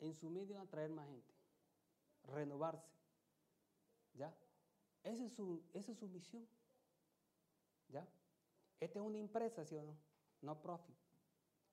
en 0.00 0.14
su 0.14 0.28
medio, 0.30 0.60
atraer 0.60 0.90
más 0.90 1.06
gente, 1.08 1.32
renovarse. 2.24 2.92
¿Ya? 4.14 4.34
Esa 5.04 5.24
es 5.24 5.32
su, 5.32 5.62
esa 5.72 5.92
es 5.92 5.98
su 5.98 6.08
misión. 6.08 6.46
¿Ya? 7.88 8.08
Esta 8.80 8.98
es 8.98 9.04
una 9.04 9.18
empresa, 9.18 9.64
¿sí 9.64 9.76
o 9.76 9.84
no? 9.84 9.96
No 10.40 10.60
profit. 10.60 10.96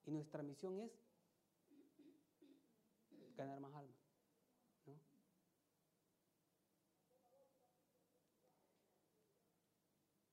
Y 0.06 0.12
nuestra 0.12 0.43
misión 0.43 0.78
es 0.80 0.91
ganar 3.36 3.60
más 3.60 3.73
almas. 3.73 4.10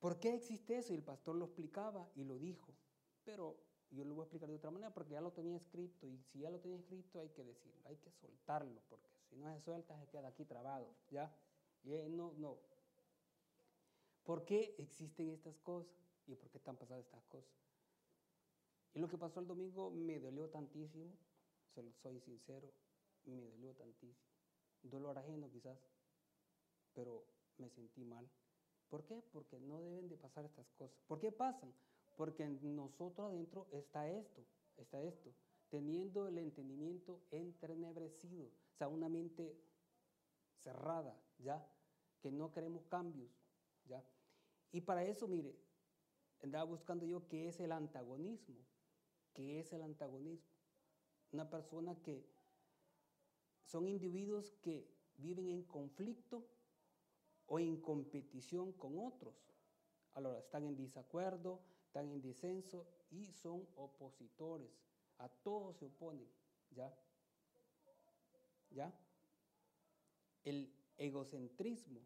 ¿Por 0.07 0.21
qué 0.21 0.35
existe 0.35 0.79
eso? 0.79 0.93
Y 0.93 0.97
el 0.97 1.03
pastor 1.03 1.35
lo 1.35 1.47
explicaba 1.47 2.09
y 2.15 2.23
lo 2.23 2.39
dijo. 2.39 2.73
Pero 3.27 3.59
yo 3.91 4.05
lo 4.07 4.15
voy 4.15 4.23
a 4.23 4.25
explicar 4.25 4.49
de 4.49 4.57
otra 4.57 4.71
manera 4.71 4.95
porque 4.95 5.13
ya 5.13 5.21
lo 5.21 5.33
tenía 5.33 5.59
escrito. 5.59 6.07
Y 6.07 6.17
si 6.33 6.39
ya 6.39 6.49
lo 6.49 6.61
tenía 6.61 6.79
escrito, 6.79 7.21
hay 7.21 7.29
que 7.29 7.45
decirlo, 7.45 7.87
hay 7.87 7.97
que 7.97 8.11
soltarlo. 8.13 8.81
Porque 8.89 9.07
si 9.29 9.37
no 9.37 9.53
se 9.55 9.61
suelta, 9.61 9.99
se 9.99 10.09
queda 10.09 10.29
aquí 10.29 10.47
trabado. 10.47 10.89
¿Ya? 11.11 11.31
Y 11.85 11.91
no, 12.09 12.33
no, 12.39 12.59
¿Por 14.27 14.45
qué 14.45 14.75
existen 14.79 15.31
estas 15.31 15.57
cosas? 15.59 15.95
¿Y 16.27 16.35
por 16.35 16.51
qué 16.51 16.59
están 16.59 16.77
pasando 16.77 17.01
estas 17.01 17.25
cosas? 17.27 17.55
Y 18.93 18.99
lo 18.99 19.09
que 19.09 19.17
pasó 19.17 19.39
el 19.39 19.47
domingo 19.47 19.89
me 19.91 20.19
dolió 20.19 20.51
tantísimo, 20.51 21.13
soy 22.03 22.19
sincero, 22.21 22.73
me 23.25 23.41
dolió 23.41 23.73
tantísimo. 23.75 24.27
Dolor 24.83 25.17
ajeno 25.17 25.49
quizás, 25.49 25.79
pero 26.93 27.25
me 27.59 27.71
sentí 27.71 28.05
mal. 28.05 28.29
¿Por 28.89 29.05
qué? 29.05 29.23
Porque 29.33 29.61
no 29.61 29.81
deben 29.81 30.09
de 30.09 30.17
pasar 30.17 30.45
estas 30.45 30.69
cosas. 30.73 30.99
¿Por 31.07 31.21
qué 31.21 31.31
pasan? 31.31 31.73
Porque 32.17 32.45
en 32.45 32.75
nosotros 32.75 33.29
adentro 33.29 33.69
está 33.71 34.11
esto, 34.11 34.45
está 34.77 35.03
esto, 35.03 35.33
teniendo 35.69 36.27
el 36.27 36.39
entendimiento 36.39 37.21
entrenebrecido, 37.31 38.47
o 38.47 38.77
sea, 38.77 38.89
una 38.89 39.09
mente 39.09 39.57
cerrada, 40.63 41.19
¿ya? 41.39 41.65
Que 42.21 42.31
no 42.31 42.51
queremos 42.51 42.87
cambios, 42.87 43.31
¿ya? 43.85 44.03
Y 44.73 44.81
para 44.81 45.05
eso, 45.05 45.29
mire, 45.29 45.55
andaba 46.43 46.65
buscando 46.65 47.05
yo 47.05 47.27
qué 47.29 47.49
es 47.49 47.61
el 47.61 47.73
antagonismo. 47.73 48.57
¿Qué 49.33 49.61
es 49.61 49.73
el 49.73 49.83
antagonismo? 49.83 50.51
Una 51.33 51.51
persona 51.51 51.95
que 52.03 52.27
son 53.65 53.87
individuos 53.87 54.51
que 54.63 54.89
viven 55.19 55.51
en 55.51 55.63
conflicto 55.63 56.47
o 57.47 57.59
en 57.59 57.81
competición 57.81 58.73
con 58.73 58.99
otros. 58.99 59.35
Ahora, 60.15 60.39
están 60.39 60.65
en 60.65 60.77
desacuerdo, 60.77 61.61
están 61.97 62.13
en 62.13 62.21
disenso 62.21 62.87
y 63.11 63.33
son 63.33 63.67
opositores. 63.75 64.71
A 65.17 65.31
todos 65.31 65.79
se 65.79 65.87
oponen, 65.87 66.29
¿ya? 66.71 66.95
¿Ya? 68.71 68.93
El 70.45 70.71
egocentrismo 70.99 72.03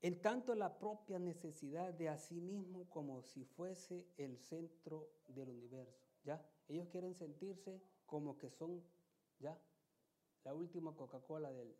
en 0.00 0.20
tanto 0.20 0.56
la 0.56 0.80
propia 0.80 1.20
necesidad 1.20 1.94
de 1.94 2.08
a 2.08 2.18
sí 2.18 2.40
mismo 2.40 2.90
como 2.90 3.22
si 3.22 3.44
fuese 3.44 4.08
el 4.16 4.36
centro 4.36 5.08
del 5.28 5.50
universo, 5.50 6.04
¿ya? 6.24 6.44
Ellos 6.66 6.88
quieren 6.88 7.14
sentirse 7.14 7.80
como 8.04 8.36
que 8.36 8.50
son, 8.50 8.82
¿ya? 9.38 9.56
La 10.42 10.54
última 10.54 10.96
Coca-Cola 10.96 11.52
del, 11.52 11.72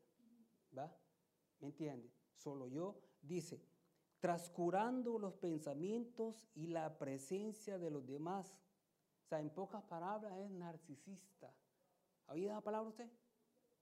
¿va? 0.78 0.96
¿Me 1.58 1.66
entiende? 1.66 2.12
Solo 2.36 2.68
yo, 2.68 3.02
dice, 3.22 3.60
trascurando 4.22 5.18
los 5.18 5.34
pensamientos 5.34 6.46
y 6.54 6.68
la 6.68 6.96
presencia 6.96 7.76
de 7.76 7.90
los 7.90 8.06
demás. 8.06 8.56
O 9.24 9.28
sea, 9.28 9.40
en 9.40 9.50
pocas 9.50 9.82
palabras 9.82 10.38
es 10.38 10.48
narcisista. 10.48 11.52
¿Ha 12.28 12.32
oído 12.32 12.52
la 12.52 12.60
palabra 12.60 12.88
usted? 12.88 13.10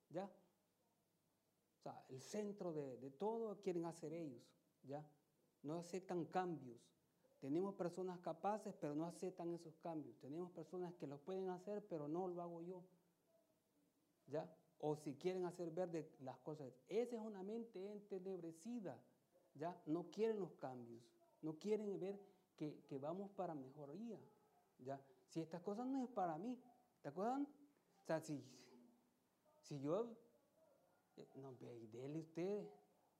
¿Ya? 0.09 0.24
O 0.24 1.83
sea, 1.83 2.03
el 2.09 2.22
centro 2.22 2.72
de, 2.72 3.11
todo 3.18 3.61
quieren 3.61 3.85
hacer 3.85 4.14
ellos, 4.14 4.42
¿ya? 4.83 5.07
No 5.62 5.76
aceptan 5.76 6.24
cambios. 6.24 6.81
Tenemos 7.38 7.74
personas 7.74 8.18
capaces, 8.20 8.74
pero 8.81 8.94
no 8.94 9.05
aceptan 9.05 9.53
esos 9.53 9.76
cambios. 9.76 10.18
Tenemos 10.20 10.50
personas 10.53 10.94
que 10.94 11.07
los 11.07 11.20
pueden 11.20 11.50
hacer, 11.50 11.87
pero 11.87 12.09
no 12.09 12.29
lo 12.29 12.40
hago 12.40 12.62
yo, 12.62 12.83
¿ya? 14.26 14.50
O 14.79 14.96
si 14.96 15.16
quieren 15.16 15.44
hacer 15.44 15.70
ver 15.70 15.90
de 15.90 16.11
las 16.20 16.38
cosas. 16.38 16.72
Esa 16.88 17.16
es 17.16 17.22
una 17.22 17.42
mente 17.42 17.92
entenebrecida, 17.92 18.98
¿ya? 19.55 19.81
No 19.87 20.11
quieren 20.11 20.41
los 20.41 20.53
cambios, 20.53 21.03
no 21.43 21.59
quieren 21.59 21.99
ver 21.99 22.19
que, 22.57 22.83
que 22.89 22.99
vamos 22.99 23.31
para 23.31 23.55
mejoría, 23.55 24.21
¿ya? 24.79 25.01
Si 25.29 25.41
estas 25.41 25.63
cosas 25.63 25.87
no 25.87 26.03
es 26.03 26.11
para 26.11 26.37
mí, 26.39 26.59
¿te 27.03 27.09
acuerdan? 27.09 27.47
O 28.03 28.05
sea, 28.05 28.21
si, 28.21 28.45
si 29.63 29.81
yo 29.81 30.17
no, 31.37 31.53
dele 31.93 32.19
usted, 32.19 32.67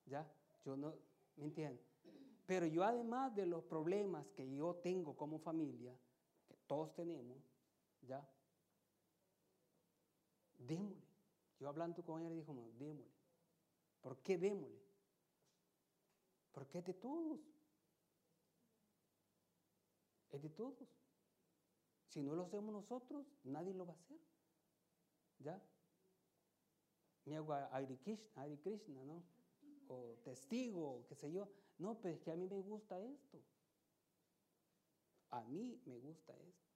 ya, 0.05 0.29
yo 0.65 0.75
no, 0.75 0.93
¿me 1.37 1.45
entiende? 1.45 1.81
Pero 2.45 2.65
yo 2.65 2.83
además 2.83 3.33
de 3.35 3.45
los 3.45 3.63
problemas 3.63 4.27
que 4.31 4.49
yo 4.53 4.75
tengo 4.75 5.15
como 5.15 5.39
familia, 5.39 5.95
que 6.47 6.55
todos 6.67 6.93
tenemos, 6.93 7.37
ya, 8.01 8.27
démosle. 10.59 11.11
Yo 11.59 11.69
hablando 11.69 12.03
con 12.03 12.21
ella 12.21 12.33
dijo, 12.33 12.53
démosle. 12.77 13.11
¿Por 14.01 14.17
qué 14.17 14.37
démosle? 14.37 14.90
Porque 16.51 16.79
es 16.79 16.85
de 16.85 16.93
todos. 16.93 17.39
Es 20.31 20.41
de 20.41 20.49
todos. 20.49 20.87
Si 22.07 22.21
no 22.21 22.35
lo 22.35 22.43
hacemos 22.43 22.73
nosotros, 22.73 23.25
nadie 23.43 23.73
lo 23.73 23.85
va 23.85 23.93
a 23.93 23.95
hacer. 23.95 24.19
¿Ya? 25.39 25.61
me 27.25 27.37
hago 27.37 27.53
Hare 27.53 27.97
Krishna, 27.99 28.45
Krishna, 28.61 29.03
¿no? 29.05 29.23
O 29.87 30.17
testigo, 30.23 31.05
qué 31.07 31.15
sé 31.15 31.31
yo. 31.31 31.47
No, 31.77 31.99
pero 32.01 32.15
es 32.15 32.21
que 32.21 32.31
a 32.31 32.35
mí 32.35 32.47
me 32.47 32.61
gusta 32.61 32.99
esto. 32.99 33.41
A 35.29 35.41
mí 35.43 35.81
me 35.85 35.97
gusta 35.97 36.33
esto. 36.37 36.71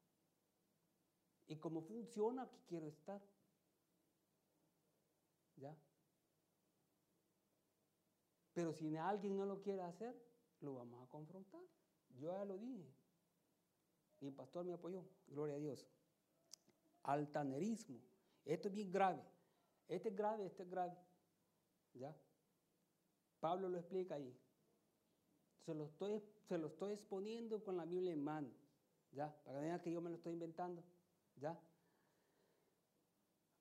Y 1.48 1.58
como 1.58 1.82
funciona, 1.82 2.44
aquí 2.44 2.60
quiero 2.68 2.88
estar. 2.88 3.22
¿Ya? 5.58 5.76
Pero 8.56 8.72
si 8.72 8.96
alguien 8.96 9.36
no 9.36 9.46
lo 9.46 9.62
quiere 9.62 9.82
hacer, 9.82 10.16
lo 10.62 10.76
vamos 10.76 11.04
a 11.04 11.12
confrontar. 11.12 11.62
Yo 12.18 12.32
ya 12.32 12.46
lo 12.46 12.58
dije. 12.58 12.90
Mi 14.22 14.32
pastor 14.32 14.64
me 14.64 14.72
apoyó. 14.72 15.04
Gloria 15.28 15.56
a 15.56 15.60
Dios. 15.60 15.86
Altanerismo. 17.04 18.00
Esto 18.46 18.70
es 18.70 18.74
bien 18.74 18.94
grave. 18.94 19.22
Este 19.90 20.08
es 20.08 20.16
grave, 20.16 20.46
este 20.46 20.64
es 20.64 20.70
grave. 20.70 20.96
¿Ya? 21.96 22.16
Pablo 23.42 23.68
lo 23.68 23.78
explica 23.78 24.16
ahí. 24.16 24.34
Se 25.66 25.74
lo 25.74 25.88
estoy, 25.88 26.24
se 26.48 26.58
lo 26.58 26.68
estoy 26.68 26.94
exponiendo 26.94 27.62
con 27.62 27.76
la 27.76 27.84
Biblia 27.84 28.14
en 28.14 28.24
mano. 28.24 28.50
¿Ya? 29.12 29.36
Para 29.44 29.60
que 29.60 29.66
vean 29.66 29.82
que 29.82 29.92
yo 29.92 30.00
me 30.00 30.10
lo 30.10 30.16
estoy 30.16 30.32
inventando. 30.32 30.82
¿Ya? 31.36 31.60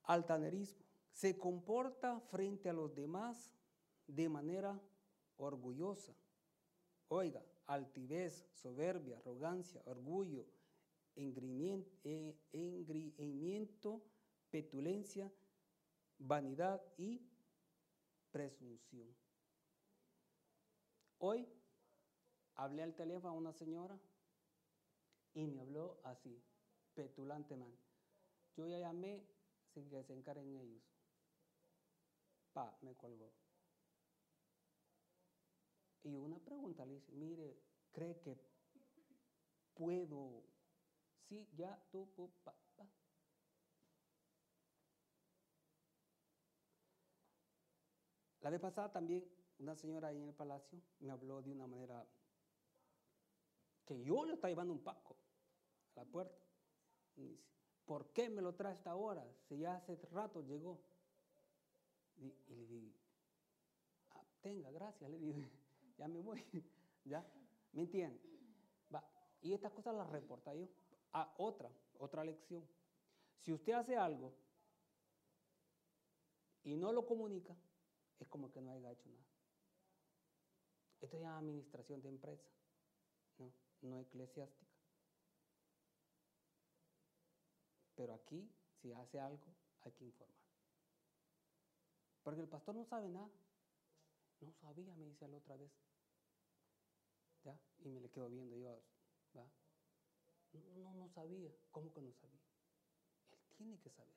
Altanerismo. 0.04 0.85
Se 1.11 1.37
comporta 1.37 2.20
frente 2.20 2.68
a 2.68 2.72
los 2.72 2.94
demás 2.94 3.50
de 4.06 4.28
manera 4.28 4.80
orgullosa. 5.36 6.14
Oiga, 7.08 7.44
altivez, 7.66 8.46
soberbia, 8.52 9.18
arrogancia, 9.18 9.82
orgullo, 9.84 10.46
engreimiento, 11.16 14.02
petulencia, 14.50 15.32
vanidad 16.18 16.80
y 16.96 17.20
presunción. 18.30 19.14
Hoy 21.18 21.48
hablé 22.56 22.82
al 22.82 22.94
teléfono 22.94 23.34
a 23.34 23.36
una 23.36 23.52
señora 23.52 23.98
y 25.34 25.46
me 25.46 25.60
habló 25.60 26.00
así, 26.04 26.42
petulantemente. 26.94 27.82
Yo 28.56 28.66
ya 28.66 28.78
llamé 28.78 29.24
sin 29.72 29.88
que 29.88 30.02
se 30.04 30.12
encarguen 30.12 30.56
ellos. 30.56 30.82
Pa, 32.52 32.76
me 32.82 32.94
colgó. 32.94 33.32
Y 36.04 36.14
una 36.14 36.38
pregunta 36.38 36.84
le 36.84 36.94
dice, 36.94 37.12
mire, 37.12 37.58
¿cree 37.90 38.20
que 38.20 38.38
puedo? 39.72 40.44
Sí, 41.28 41.48
ya, 41.56 41.82
tú, 41.90 42.06
pa. 42.44 42.54
La 48.42 48.50
vez 48.50 48.60
pasada 48.60 48.92
también 48.92 49.24
una 49.58 49.74
señora 49.74 50.08
ahí 50.08 50.18
en 50.18 50.28
el 50.28 50.34
palacio 50.34 50.78
me 51.00 51.10
habló 51.10 51.40
de 51.40 51.50
una 51.50 51.66
manera 51.66 52.06
que 53.86 54.02
yo 54.02 54.26
le 54.26 54.34
estaba 54.34 54.50
llevando 54.50 54.74
un 54.74 54.82
paco 54.82 55.16
a 55.94 56.00
la 56.00 56.04
puerta. 56.04 56.36
Y 57.16 57.22
dice, 57.22 57.42
¿por 57.86 58.12
qué 58.12 58.28
me 58.28 58.42
lo 58.42 58.54
trae 58.54 58.74
esta 58.74 58.94
hora? 58.94 59.26
Si 59.48 59.56
ya 59.56 59.76
hace 59.76 59.96
rato 60.12 60.42
llegó. 60.42 60.78
Y, 62.16 62.34
le 62.54 62.66
digo, 62.66 62.92
ah, 64.10 64.22
tenga, 64.42 64.70
gracias, 64.70 65.10
le 65.10 65.18
digo 65.18 65.63
ya 65.96 66.09
me 66.09 66.20
voy, 66.20 66.42
¿ya? 67.04 67.24
¿Me 67.72 67.83
entiende? 67.83 68.20
Va. 68.94 69.04
Y 69.42 69.52
estas 69.52 69.72
cosas 69.72 69.94
las 69.94 70.09
reporta 70.11 70.54
yo. 70.54 70.68
Ah, 71.12 71.33
otra, 71.38 71.70
otra 71.98 72.24
lección. 72.24 72.66
Si 73.38 73.52
usted 73.52 73.72
hace 73.72 73.96
algo 73.96 74.33
y 76.62 76.76
no 76.76 76.92
lo 76.92 77.07
comunica, 77.07 77.54
es 78.18 78.28
como 78.28 78.50
que 78.50 78.61
no 78.61 78.72
haya 78.72 78.90
hecho 78.90 79.09
nada. 79.09 79.24
Esto 81.00 81.18
es 81.18 81.24
administración 81.24 82.00
de 82.00 82.09
empresa, 82.09 82.48
no, 83.38 83.52
no 83.83 84.00
eclesiástica. 84.00 84.72
Pero 87.94 88.14
aquí, 88.14 88.50
si 88.80 88.92
hace 88.92 89.20
algo, 89.20 89.44
hay 89.83 89.92
que 89.92 90.04
informar. 90.04 90.35
Porque 92.22 92.40
el 92.40 92.48
pastor 92.48 92.74
no 92.74 92.85
sabe 92.87 93.09
nada. 93.09 93.28
No 94.44 94.52
sabía, 94.52 94.94
me 94.96 95.07
dice 95.07 95.26
la 95.26 95.38
otra 95.38 95.57
vez. 95.57 95.72
¿Ya? 97.44 97.59
Y 97.78 97.88
me 97.88 98.00
le 98.00 98.11
quedo 98.11 98.28
viendo 98.28 98.57
yo, 98.57 98.83
¿va? 99.37 99.46
No, 100.76 100.94
no 100.94 101.09
sabía. 101.09 101.50
¿Cómo 101.70 101.90
que 101.92 102.02
no 102.02 102.12
sabía? 102.12 102.40
Él 103.33 103.38
tiene 103.57 103.78
que 103.78 103.90
saber. 103.90 104.14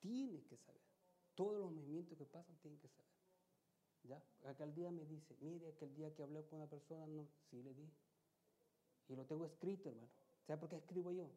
Tiene 0.00 0.42
que 0.42 0.56
saber. 0.56 0.82
Todos 1.36 1.60
los 1.60 1.70
movimientos 1.70 2.18
que 2.18 2.26
pasan 2.26 2.56
tienen 2.56 2.80
que 2.80 2.88
saber. 2.88 3.10
¿Ya? 4.02 4.22
Aquel 4.50 4.74
día 4.74 4.90
me 4.90 5.04
dice, 5.04 5.36
mire, 5.40 5.68
aquel 5.68 5.94
día 5.94 6.12
que 6.14 6.24
hablé 6.24 6.44
con 6.46 6.58
una 6.58 6.68
persona, 6.68 7.06
no, 7.06 7.28
sí 7.50 7.62
le 7.62 7.72
dije. 7.72 7.94
Y 9.08 9.14
lo 9.14 9.26
tengo 9.26 9.46
escrito, 9.46 9.90
hermano. 9.90 10.10
¿Sabe 10.46 10.58
por 10.58 10.68
qué 10.70 10.76
escribo 10.76 11.12
yo? 11.12 11.30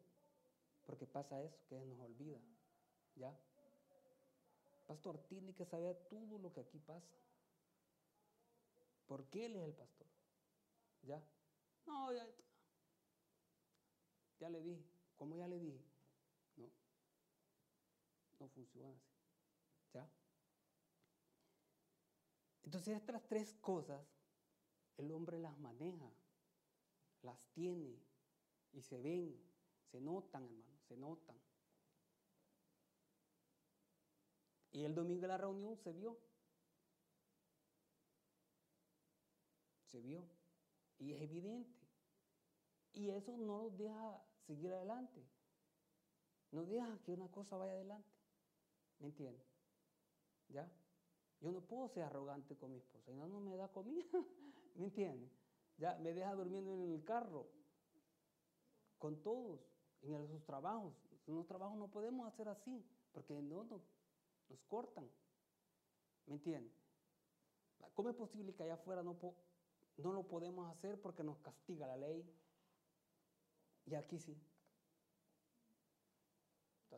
Porque 0.84 1.06
pasa 1.06 1.40
eso, 1.42 1.56
que 1.68 1.76
nos 1.84 2.00
olvida. 2.00 2.40
¿Ya? 3.14 3.38
Pastor, 4.86 5.18
tiene 5.28 5.54
que 5.54 5.64
saber 5.64 5.96
todo 6.08 6.38
lo 6.38 6.52
que 6.52 6.60
aquí 6.60 6.78
pasa. 6.78 7.16
¿Por 9.06 9.24
qué 9.26 9.46
él 9.46 9.56
es 9.56 9.64
el 9.64 9.74
pastor? 9.74 10.06
¿Ya? 11.02 11.22
No, 11.86 12.12
ya, 12.12 12.26
ya 14.40 14.48
le 14.48 14.62
dije, 14.62 14.84
como 15.16 15.36
ya 15.36 15.46
le 15.46 15.58
dije, 15.58 15.84
no, 16.56 16.70
no 18.40 18.48
funciona 18.48 18.90
así. 18.90 19.12
¿Ya? 19.92 20.10
Entonces 22.62 22.96
estas 22.96 23.26
tres 23.26 23.54
cosas, 23.60 24.06
el 24.96 25.10
hombre 25.12 25.38
las 25.38 25.58
maneja, 25.58 26.10
las 27.22 27.46
tiene 27.52 28.02
y 28.72 28.82
se 28.82 29.00
ven, 29.00 29.38
se 29.90 30.00
notan, 30.00 30.44
hermano, 30.44 30.78
se 30.88 30.96
notan. 30.96 31.43
Y 34.74 34.84
el 34.84 34.92
domingo 34.92 35.22
de 35.22 35.28
la 35.28 35.38
reunión 35.38 35.76
se 35.76 35.92
vio. 35.92 36.18
Se 39.86 40.00
vio. 40.00 40.24
Y 40.98 41.12
es 41.12 41.22
evidente. 41.22 41.78
Y 42.92 43.10
eso 43.10 43.36
no 43.36 43.62
nos 43.62 43.78
deja 43.78 44.20
seguir 44.48 44.72
adelante. 44.72 45.24
No 46.50 46.64
deja 46.64 46.98
que 47.04 47.12
una 47.12 47.30
cosa 47.30 47.56
vaya 47.56 47.72
adelante. 47.72 48.10
¿Me 48.98 49.06
entiendes? 49.06 49.46
¿Ya? 50.48 50.68
Yo 51.40 51.52
no 51.52 51.60
puedo 51.60 51.88
ser 51.88 52.02
arrogante 52.02 52.56
con 52.56 52.72
mi 52.72 52.78
esposa. 52.78 53.12
Y 53.12 53.14
no, 53.14 53.28
no 53.28 53.38
me 53.38 53.56
da 53.56 53.68
comida. 53.68 54.04
¿Me 54.74 54.86
entiendes? 54.86 55.30
Ya 55.78 55.94
me 56.00 56.12
deja 56.12 56.34
durmiendo 56.34 56.74
en 56.74 56.90
el 56.94 57.04
carro. 57.04 57.46
Con 58.98 59.22
todos. 59.22 59.60
En 60.02 60.26
sus 60.26 60.44
trabajos. 60.44 60.94
En 61.28 61.36
los 61.36 61.46
trabajos 61.46 61.78
no 61.78 61.86
podemos 61.92 62.26
hacer 62.26 62.48
así. 62.48 62.84
Porque 63.12 63.40
no, 63.40 63.62
no 63.62 63.93
nos 64.48 64.62
cortan. 64.64 65.08
¿Me 66.26 66.34
entiendes? 66.34 66.72
¿Cómo 67.94 68.10
es 68.10 68.16
posible 68.16 68.54
que 68.54 68.62
allá 68.62 68.74
afuera 68.74 69.02
no, 69.02 69.16
no 69.98 70.12
lo 70.12 70.26
podemos 70.26 70.70
hacer 70.70 71.00
porque 71.00 71.22
nos 71.22 71.38
castiga 71.38 71.86
la 71.86 71.96
ley? 71.96 72.24
Y 73.86 73.94
aquí 73.94 74.18
sí. 74.18 74.36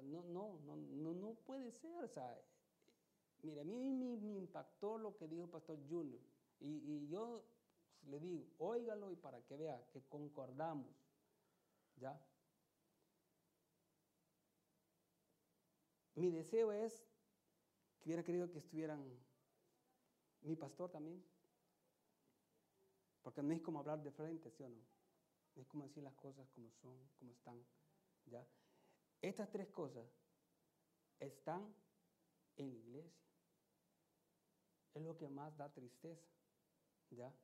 No, 0.03 0.23
no, 0.25 0.59
no, 0.65 0.77
no, 0.77 1.15
no 1.15 1.35
puede 1.47 1.73
ser. 1.73 2.05
O 2.05 2.09
sea, 2.09 2.39
mire, 3.43 3.61
a 3.63 3.65
mí 3.65 3.75
me, 3.91 4.37
impactó 4.37 4.99
lo 4.99 5.17
que 5.17 5.27
dijo 5.27 5.45
el 5.45 5.51
pastor 5.51 5.79
Junior. 5.89 6.21
Y, 6.61 6.83
y 6.85 7.09
yo 7.09 7.45
le 8.07 8.21
digo, 8.21 8.47
óigalo 8.59 9.11
y 9.11 9.17
para 9.17 9.41
que 9.43 9.57
vea 9.57 9.83
que 9.93 10.03
concordamos. 10.03 10.95
¿Ya? 11.97 12.21
Mi 16.15 16.31
deseo 16.31 16.73
es 16.73 17.05
hubiera 18.07 18.23
querido 18.23 18.51
que 18.51 18.59
estuvieran 18.59 19.05
mi 20.43 20.57
pastor 20.57 20.91
también. 20.91 21.23
Porque 23.23 23.43
no 23.43 23.53
es 23.53 23.61
como 23.61 23.81
hablar 23.81 24.01
de 24.03 24.13
frente, 24.13 24.51
¿sí 24.53 24.63
o 24.63 24.69
no? 24.69 24.97
es 25.57 25.67
como 25.67 25.85
decir 25.85 26.03
las 26.03 26.15
cosas 26.15 26.49
como 26.51 26.71
son, 26.71 26.97
como 27.19 27.33
están. 27.33 27.61
¿ya? 28.27 28.47
Estas 29.21 29.51
tres 29.51 29.69
cosas 29.69 30.07
están 31.19 31.75
en 32.57 32.69
la 32.69 32.77
iglesia. 32.77 33.27
Es 34.95 35.03
lo 35.03 35.17
que 35.17 35.29
más 35.29 35.57
da 35.57 35.73
tristeza. 35.73 36.29
¿ya? 37.11 37.35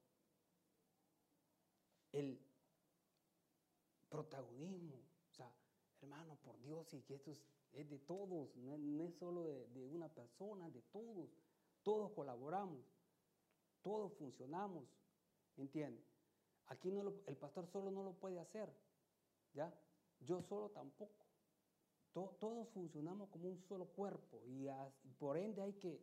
El 2.13 2.39
protagonismo. 4.09 5.03
O 5.31 5.35
sea, 5.35 5.51
hermano, 6.03 6.37
por 6.37 6.61
Dios, 6.61 6.93
y 6.93 7.03
que 7.03 7.15
esto 7.15 7.33
es, 7.73 7.89
de 7.89 7.99
todos, 7.99 8.55
no 8.57 9.05
es, 9.05 9.15
solo 9.15 9.45
de, 9.45 9.87
una 9.87 10.09
persona, 10.09 10.71
de 10.71 10.83
todos. 10.93 11.31
Todos 11.83 12.13
colaboramos, 12.13 12.85
todos 13.83 14.13
funcionamos. 14.15 14.85
¿Entiendes? 15.57 16.05
Aquí 16.67 16.91
no 16.91 17.13
el 17.27 17.37
pastor 17.37 17.67
solo 17.67 17.91
no 17.91 18.03
lo 18.03 18.13
puede 18.15 18.39
hacer, 18.39 18.73
¿ya? 19.53 19.73
Yo 20.21 20.41
solo 20.43 20.71
tampoco. 20.71 21.27
todos 22.13 22.69
funcionamos 22.71 23.29
como 23.31 23.49
un 23.49 23.59
solo 23.69 23.87
cuerpo 23.87 24.43
y, 24.47 24.69
por 25.19 25.37
ende 25.37 25.63
hay 25.63 25.75
que, 25.75 26.01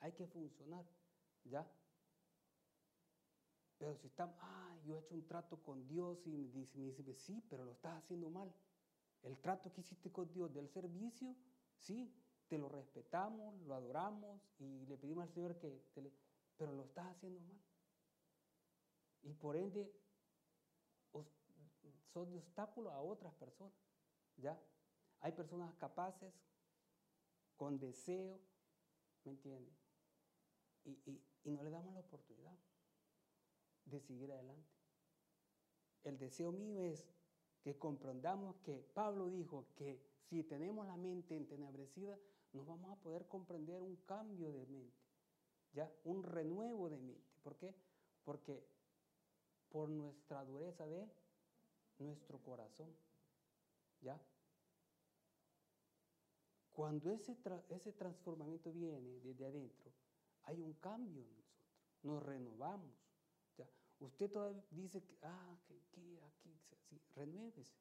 hay 0.00 0.12
que 0.12 0.26
funcionar, 0.26 0.84
¿ya? 1.44 1.70
Pero 3.78 3.94
si 3.96 4.08
estamos, 4.08 4.34
ah, 4.40 4.76
yo 4.84 4.96
he 4.96 5.00
hecho 5.00 5.14
un 5.14 5.26
trato 5.26 5.62
con 5.62 5.86
Dios 5.86 6.26
y 6.26 6.30
me 6.30 6.38
dice, 6.48 6.76
me 6.78 6.86
dice, 6.86 7.14
sí, 7.14 7.44
pero 7.48 7.64
lo 7.64 7.72
estás 7.72 8.02
haciendo 8.02 8.28
mal. 8.28 8.52
El 9.22 9.38
trato 9.38 9.72
que 9.72 9.80
hiciste 9.80 10.10
con 10.12 10.32
Dios 10.32 10.52
del 10.52 10.68
servicio, 10.68 11.34
sí, 11.76 12.14
te 12.48 12.58
lo 12.58 12.68
respetamos, 12.68 13.60
lo 13.62 13.74
adoramos 13.74 14.40
y 14.58 14.86
le 14.86 14.96
pedimos 14.96 15.24
al 15.24 15.30
Señor 15.30 15.58
que, 15.58 15.70
te 15.92 16.12
pero 16.56 16.72
lo 16.72 16.82
estás 16.82 17.06
haciendo 17.06 17.40
mal 17.40 17.60
y 19.22 19.32
por 19.34 19.56
ende 19.56 19.92
son 22.12 22.30
de 22.30 22.38
obstáculo 22.38 22.90
a 22.90 23.00
otras 23.00 23.34
personas. 23.34 23.74
¿Ya? 24.36 24.60
Hay 25.20 25.32
personas 25.32 25.74
capaces, 25.76 26.32
con 27.56 27.78
deseo, 27.78 28.40
¿me 29.24 29.32
entiendes? 29.32 29.74
Y, 30.84 31.20
y 31.44 31.50
no 31.50 31.62
le 31.62 31.70
damos 31.70 31.92
la 31.92 32.00
oportunidad 32.00 32.56
de 33.84 34.00
seguir 34.00 34.30
adelante. 34.30 34.70
El 36.04 36.18
deseo 36.18 36.52
mío 36.52 36.80
es 36.82 37.04
que 37.68 37.78
comprendamos 37.78 38.56
que 38.64 38.82
Pablo 38.94 39.28
dijo 39.28 39.66
que 39.76 40.00
si 40.30 40.42
tenemos 40.42 40.86
la 40.86 40.96
mente 40.96 41.36
entenebrecida, 41.36 42.18
nos 42.54 42.66
vamos 42.66 42.90
a 42.90 42.96
poder 42.96 43.26
comprender 43.28 43.82
un 43.82 43.96
cambio 44.06 44.50
de 44.50 44.64
mente, 44.64 44.96
ya 45.74 45.92
un 46.04 46.22
renuevo 46.22 46.88
de 46.88 46.96
mente. 46.96 47.28
¿Por 47.42 47.58
qué? 47.58 47.74
Porque 48.24 48.64
por 49.68 49.90
nuestra 49.90 50.42
dureza 50.46 50.86
de 50.86 51.10
nuestro 51.98 52.38
corazón, 52.38 52.88
¿ya? 54.00 54.18
Cuando 56.72 57.10
ese, 57.10 57.36
ese 57.68 57.92
transformamiento 57.92 58.72
viene 58.72 59.20
desde 59.20 59.44
adentro, 59.44 59.92
hay 60.44 60.62
un 60.62 60.72
cambio 60.72 61.20
en 61.20 61.36
nosotros, 61.36 62.02
nos 62.02 62.22
renovamos. 62.22 62.96
¿ya? 63.58 63.68
Usted 64.00 64.30
todavía 64.30 64.64
dice 64.70 65.02
que, 65.02 65.18
ah, 65.20 65.54
que 65.66 65.78
sí, 65.94 66.17
renuévese. 67.18 67.76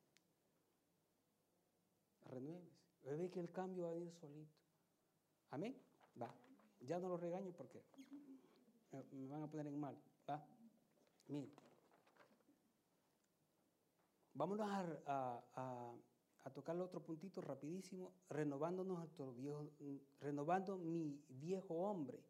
Renuévese. 2.25 2.77
Ve 3.03 3.29
que 3.31 3.39
el 3.39 3.51
cambio 3.51 3.83
va 3.83 3.89
a 3.89 3.93
venir 3.93 4.11
solito. 4.13 4.57
Amén. 5.51 5.75
Va. 6.21 6.33
Ya 6.81 6.99
no 6.99 7.07
lo 7.07 7.17
regaño 7.17 7.51
porque 7.53 7.81
me 9.11 9.27
van 9.27 9.43
a 9.43 9.49
poner 9.49 9.67
en 9.67 9.79
mal. 9.79 9.97
Va. 10.29 10.45
Mire. 11.27 11.49
Vámonos 14.33 14.67
a 14.69 15.93
a 16.47 16.49
tocar 16.49 16.79
otro 16.79 17.03
puntito 17.03 17.41
rapidísimo, 17.41 18.13
renovándonos 18.29 18.99
nuestro 18.99 19.33
viejo, 19.33 19.69
renovando 20.21 20.77
mi 20.77 21.21
viejo 21.27 21.73
hombre. 21.73 22.23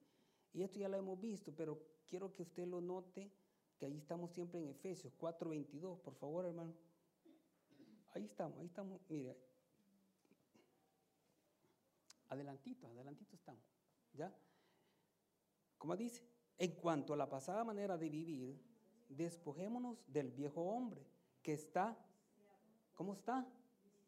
Y 0.54 0.64
esto 0.64 0.80
ya 0.80 0.90
lo 0.90 0.98
hemos 0.98 1.20
visto, 1.20 1.54
pero 1.56 1.80
quiero 2.08 2.34
que 2.34 2.42
usted 2.42 2.66
lo 2.66 2.82
note, 2.82 3.32
que 3.78 3.86
ahí 3.86 3.96
estamos 3.96 4.32
siempre 4.32 4.60
en 4.60 4.70
Efesios 4.70 5.14
4:22, 5.20 6.00
por 6.00 6.16
favor, 6.16 6.46
hermano. 6.46 6.74
Ahí 8.18 8.26
estamos, 8.26 8.58
ahí 8.58 8.66
estamos, 8.66 9.00
mire. 9.10 9.38
Adelantito, 12.30 12.88
adelantito 12.88 13.36
estamos, 13.36 13.64
¿ya? 14.12 14.36
Como 15.78 15.96
dice, 15.96 16.28
en 16.58 16.72
cuanto 16.78 17.14
a 17.14 17.18
la 17.18 17.30
pasada 17.30 17.64
manera 17.64 17.96
de 17.96 18.10
vivir, 18.10 18.60
despojémonos 19.08 20.04
del 20.12 20.32
viejo 20.32 20.64
hombre 20.64 21.06
que 21.44 21.54
está, 21.54 21.96
¿cómo 22.96 23.14
está? 23.14 23.48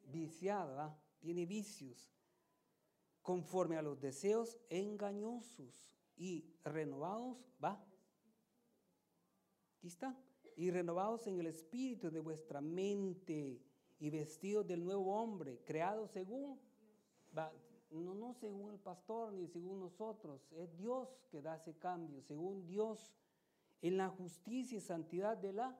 viciada, 0.05 0.99
tiene 1.19 1.45
vicios, 1.45 2.11
conforme 3.21 3.77
a 3.77 3.83
los 3.83 4.01
deseos 4.01 4.57
engañosos 4.71 5.93
y 6.17 6.51
renovados, 6.63 7.45
va. 7.63 7.79
Aquí 9.77 9.87
está. 9.87 10.19
Y 10.55 10.71
renovados 10.71 11.27
en 11.27 11.39
el 11.39 11.45
espíritu 11.45 12.09
de 12.09 12.19
vuestra 12.19 12.59
mente 12.59 13.68
y 13.99 14.09
vestidos 14.09 14.65
del 14.65 14.83
nuevo 14.83 15.15
hombre, 15.21 15.59
creado 15.65 16.07
según, 16.07 16.59
va, 17.37 17.51
no, 17.91 18.13
no 18.13 18.33
según 18.33 18.71
el 18.71 18.79
pastor 18.79 19.33
ni 19.33 19.47
según 19.47 19.79
nosotros, 19.79 20.41
es 20.51 20.75
Dios 20.77 21.09
que 21.29 21.41
da 21.41 21.55
ese 21.57 21.77
cambio, 21.77 22.21
según 22.21 22.65
Dios, 22.65 23.11
en 23.81 23.97
la 23.97 24.09
justicia 24.09 24.77
y 24.77 24.81
santidad 24.81 25.37
de 25.37 25.53
la 25.53 25.77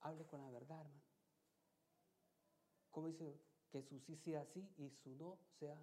hable 0.00 0.26
con 0.26 0.40
la 0.40 0.50
verdad, 0.50 0.80
hermano. 0.80 1.00
Como 2.90 3.06
dice 3.08 3.40
que 3.70 3.82
su 3.82 4.00
sí 4.00 4.16
sea 4.16 4.44
sí 4.46 4.68
y 4.76 4.90
su 4.90 5.14
no 5.14 5.38
sea. 5.58 5.80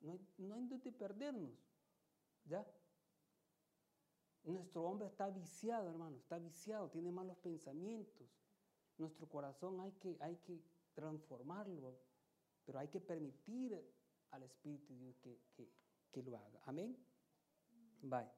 No 0.00 0.12
hay, 0.12 0.20
no 0.38 0.54
hay 0.54 0.66
donde 0.66 0.92
perdernos. 0.92 1.52
¿Ya? 2.44 2.66
Nuestro 4.44 4.82
hombre 4.82 5.08
está 5.08 5.30
viciado, 5.30 5.88
hermano, 5.88 6.16
está 6.18 6.38
viciado, 6.38 6.90
tiene 6.90 7.10
malos 7.10 7.38
pensamientos. 7.38 8.28
Nuestro 8.98 9.26
corazón 9.26 9.80
hay 9.80 9.92
que, 9.92 10.16
hay 10.20 10.36
que 10.36 10.60
transformarlo, 10.92 11.98
pero 12.64 12.78
hay 12.78 12.88
que 12.88 13.00
permitir 13.00 13.74
al 14.30 14.42
Espíritu 14.42 14.92
de 14.92 15.00
Dios 15.00 15.16
que, 16.12 16.22
lo 16.22 16.36
haga. 16.36 16.60
Amén. 16.66 16.96
Bye. 18.02 18.30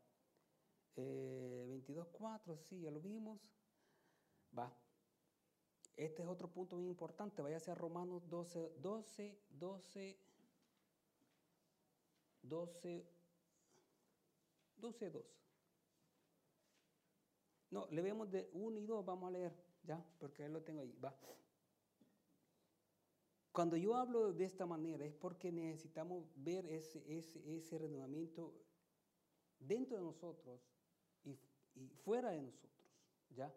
Eh, 0.94 1.66
22.4, 1.68 2.56
sí, 2.56 2.80
ya 2.80 2.90
lo 2.90 3.00
vimos. 3.00 3.40
Va. 4.56 4.72
Este 5.96 6.22
es 6.22 6.28
otro 6.28 6.48
punto 6.48 6.76
muy 6.76 6.86
importante. 6.86 7.42
Vaya 7.42 7.56
a 7.56 7.74
Romanos 7.74 8.28
12, 8.28 8.76
12, 8.78 9.38
12, 9.50 10.18
12, 12.42 13.06
12, 14.76 15.10
2. 15.10 15.45
No, 17.70 17.86
le 17.90 18.02
vemos 18.02 18.30
de 18.30 18.48
1 18.52 18.78
y 18.78 18.86
2, 18.86 19.04
vamos 19.04 19.28
a 19.28 19.30
leer, 19.32 19.54
ya, 19.82 20.04
porque 20.18 20.48
lo 20.48 20.62
tengo 20.62 20.80
ahí. 20.80 20.96
Va. 21.04 21.14
Cuando 23.52 23.76
yo 23.76 23.96
hablo 23.96 24.32
de 24.32 24.44
esta 24.44 24.66
manera 24.66 25.04
es 25.04 25.14
porque 25.14 25.50
necesitamos 25.50 26.26
ver 26.36 26.66
ese, 26.66 27.02
ese, 27.18 27.56
ese 27.56 27.78
renovamiento 27.78 28.52
dentro 29.58 29.96
de 29.96 30.02
nosotros 30.02 30.60
y, 31.24 31.38
y 31.74 31.88
fuera 31.88 32.30
de 32.30 32.42
nosotros, 32.42 32.86
¿ya? 33.30 33.52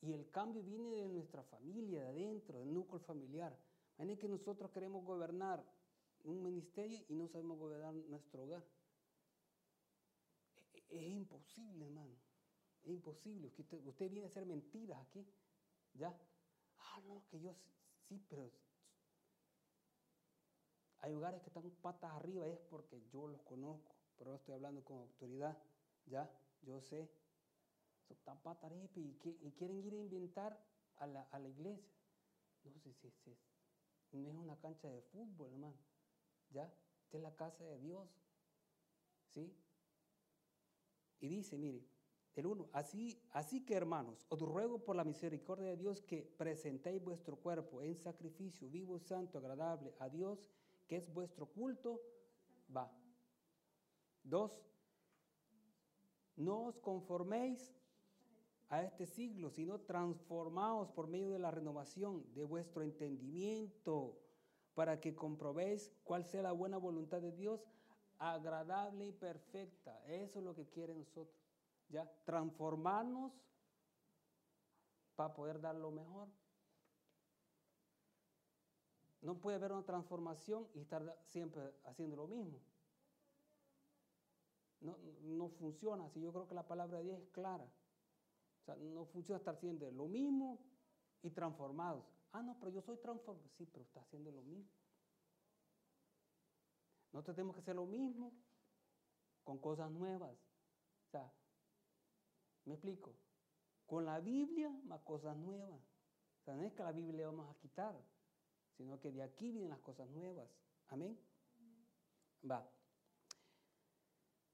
Y 0.00 0.12
el 0.12 0.30
cambio 0.30 0.62
viene 0.62 0.96
de 0.96 1.08
nuestra 1.08 1.42
familia, 1.42 2.02
de 2.02 2.08
adentro, 2.08 2.60
del 2.60 2.72
núcleo 2.72 3.00
familiar. 3.00 3.58
Imagínense 3.96 4.20
que 4.20 4.28
nosotros 4.28 4.70
queremos 4.70 5.04
gobernar 5.04 5.64
un 6.24 6.42
ministerio 6.42 7.04
y 7.08 7.14
no 7.14 7.28
sabemos 7.28 7.58
gobernar 7.58 7.94
nuestro 7.94 8.44
hogar. 8.44 8.64
E, 10.74 10.84
e, 10.90 11.06
es, 11.06 11.12
imposible, 11.12 11.86
hermano. 11.86 12.14
Es 12.86 12.92
imposible. 12.92 13.52
Usted, 13.58 14.10
viene 14.10 14.26
a 14.26 14.28
hacer 14.28 14.46
mentiras 14.46 14.98
aquí. 15.00 15.26
¿Ya? 15.94 16.16
Ah, 16.78 17.00
no, 17.06 17.26
que 17.28 17.40
yo 17.40 17.54
sí, 18.08 18.24
pero 18.28 18.52
hay 21.00 21.12
hogares 21.12 21.40
que 21.42 21.48
están 21.48 21.68
patas 21.82 22.12
arriba, 22.12 22.46
es 22.46 22.58
porque 22.70 23.02
yo 23.10 23.26
los 23.26 23.42
conozco, 23.42 23.96
pero 24.16 24.36
estoy 24.36 24.54
hablando 24.54 24.84
con 24.84 24.98
autoridad. 24.98 25.58
¿Ya? 26.06 26.30
Yo 26.62 26.80
sé 26.80 27.10
están 28.08 28.38
y, 28.94 29.18
y 29.24 29.52
quieren 29.52 29.84
ir 29.84 29.94
a 29.94 29.96
inventar 29.96 30.64
a 30.98 31.06
la, 31.06 31.48
iglesia. 31.48 31.92
No 32.62 32.70
sé 32.70 32.78
si 34.10 34.16
no 34.16 34.30
es 34.30 34.36
una 34.36 34.56
cancha 34.60 34.88
de 34.88 35.02
fútbol, 35.02 35.50
hermano. 35.50 35.76
¿Ya? 36.50 36.72
Esta 37.02 37.16
es 37.16 37.22
la 37.22 37.34
casa 37.34 37.64
de 37.64 37.78
Dios. 37.80 38.08
¿Sí? 39.30 39.52
Y 41.18 41.28
dice, 41.28 41.58
mire, 41.58 41.84
el 42.36 42.46
uno, 42.46 42.68
así, 42.72 43.18
así 43.32 43.64
que 43.64 43.74
hermanos, 43.74 44.26
os 44.28 44.40
ruego 44.40 44.78
por 44.78 44.94
la 44.94 45.04
misericordia 45.04 45.68
de 45.68 45.76
Dios 45.78 46.02
que 46.02 46.22
presentéis 46.22 47.02
vuestro 47.02 47.36
cuerpo 47.36 47.80
en 47.80 47.96
sacrificio 47.96 48.68
vivo, 48.68 48.98
santo, 48.98 49.38
agradable 49.38 49.94
a 49.98 50.10
Dios, 50.10 50.46
que 50.86 50.96
es 50.96 51.12
vuestro 51.12 51.46
culto. 51.46 52.00
Va. 52.74 52.92
Dos, 54.22 54.62
no 56.36 56.64
os 56.64 56.78
conforméis 56.78 57.74
a 58.68 58.82
este 58.82 59.06
siglo, 59.06 59.50
sino 59.50 59.80
transformados 59.80 60.90
por 60.90 61.06
medio 61.06 61.30
de 61.30 61.38
la 61.38 61.50
renovación 61.50 62.22
de 62.34 62.44
vuestro 62.44 62.82
entendimiento, 62.82 64.20
para 64.74 65.00
que 65.00 65.14
comprobéis 65.14 65.90
cuál 66.04 66.26
sea 66.26 66.42
la 66.42 66.52
buena 66.52 66.76
voluntad 66.76 67.22
de 67.22 67.32
Dios, 67.32 67.66
agradable 68.18 69.06
y 69.06 69.12
perfecta. 69.12 70.04
Eso 70.06 70.40
es 70.40 70.44
lo 70.44 70.54
que 70.54 70.66
quiere 70.66 70.94
nosotros. 70.94 71.45
¿Ya? 71.88 72.10
Transformarnos 72.24 73.32
para 75.14 75.34
poder 75.34 75.60
dar 75.60 75.74
lo 75.74 75.90
mejor. 75.90 76.28
No 79.22 79.38
puede 79.40 79.56
haber 79.56 79.72
una 79.72 79.84
transformación 79.84 80.68
y 80.74 80.80
estar 80.80 81.18
siempre 81.24 81.74
haciendo 81.84 82.16
lo 82.16 82.26
mismo. 82.26 82.60
No, 84.80 84.98
no 85.22 85.48
funciona 85.48 86.04
así. 86.04 86.20
Yo 86.20 86.32
creo 86.32 86.46
que 86.46 86.54
la 86.54 86.68
palabra 86.68 86.98
de 86.98 87.04
Dios 87.04 87.20
es 87.20 87.28
clara 87.30 87.66
sea, 88.66 88.76
no 88.76 89.06
funciona 89.06 89.38
estar 89.38 89.54
haciendo 89.54 89.90
lo 89.92 90.06
mismo 90.06 90.58
y 91.22 91.30
transformados. 91.30 92.04
Ah, 92.32 92.42
no, 92.42 92.58
pero 92.58 92.70
yo 92.72 92.82
soy 92.82 92.98
transformado. 92.98 93.48
Sí, 93.56 93.66
pero 93.66 93.84
está 93.84 94.00
haciendo 94.00 94.30
lo 94.32 94.42
mismo. 94.42 94.70
Nosotros 97.12 97.36
tenemos 97.36 97.54
que 97.54 97.62
hacer 97.62 97.76
lo 97.76 97.86
mismo 97.86 98.32
con 99.44 99.58
cosas 99.58 99.90
nuevas. 99.90 100.36
O 101.06 101.10
sea, 101.10 101.32
me 102.66 102.74
explico. 102.74 103.14
Con 103.86 104.04
la 104.04 104.20
Biblia, 104.20 104.68
más 104.84 105.00
cosas 105.02 105.36
nuevas. 105.36 105.80
O 106.40 106.44
sea, 106.44 106.54
no 106.54 106.64
es 106.64 106.72
que 106.72 106.82
la 106.82 106.92
Biblia 106.92 107.26
vamos 107.26 107.48
a 107.48 107.58
quitar, 107.58 107.96
sino 108.76 109.00
que 109.00 109.10
de 109.10 109.22
aquí 109.22 109.50
vienen 109.50 109.70
las 109.70 109.80
cosas 109.80 110.08
nuevas. 110.10 110.48
Amén. 110.88 111.18
Va. 112.48 112.68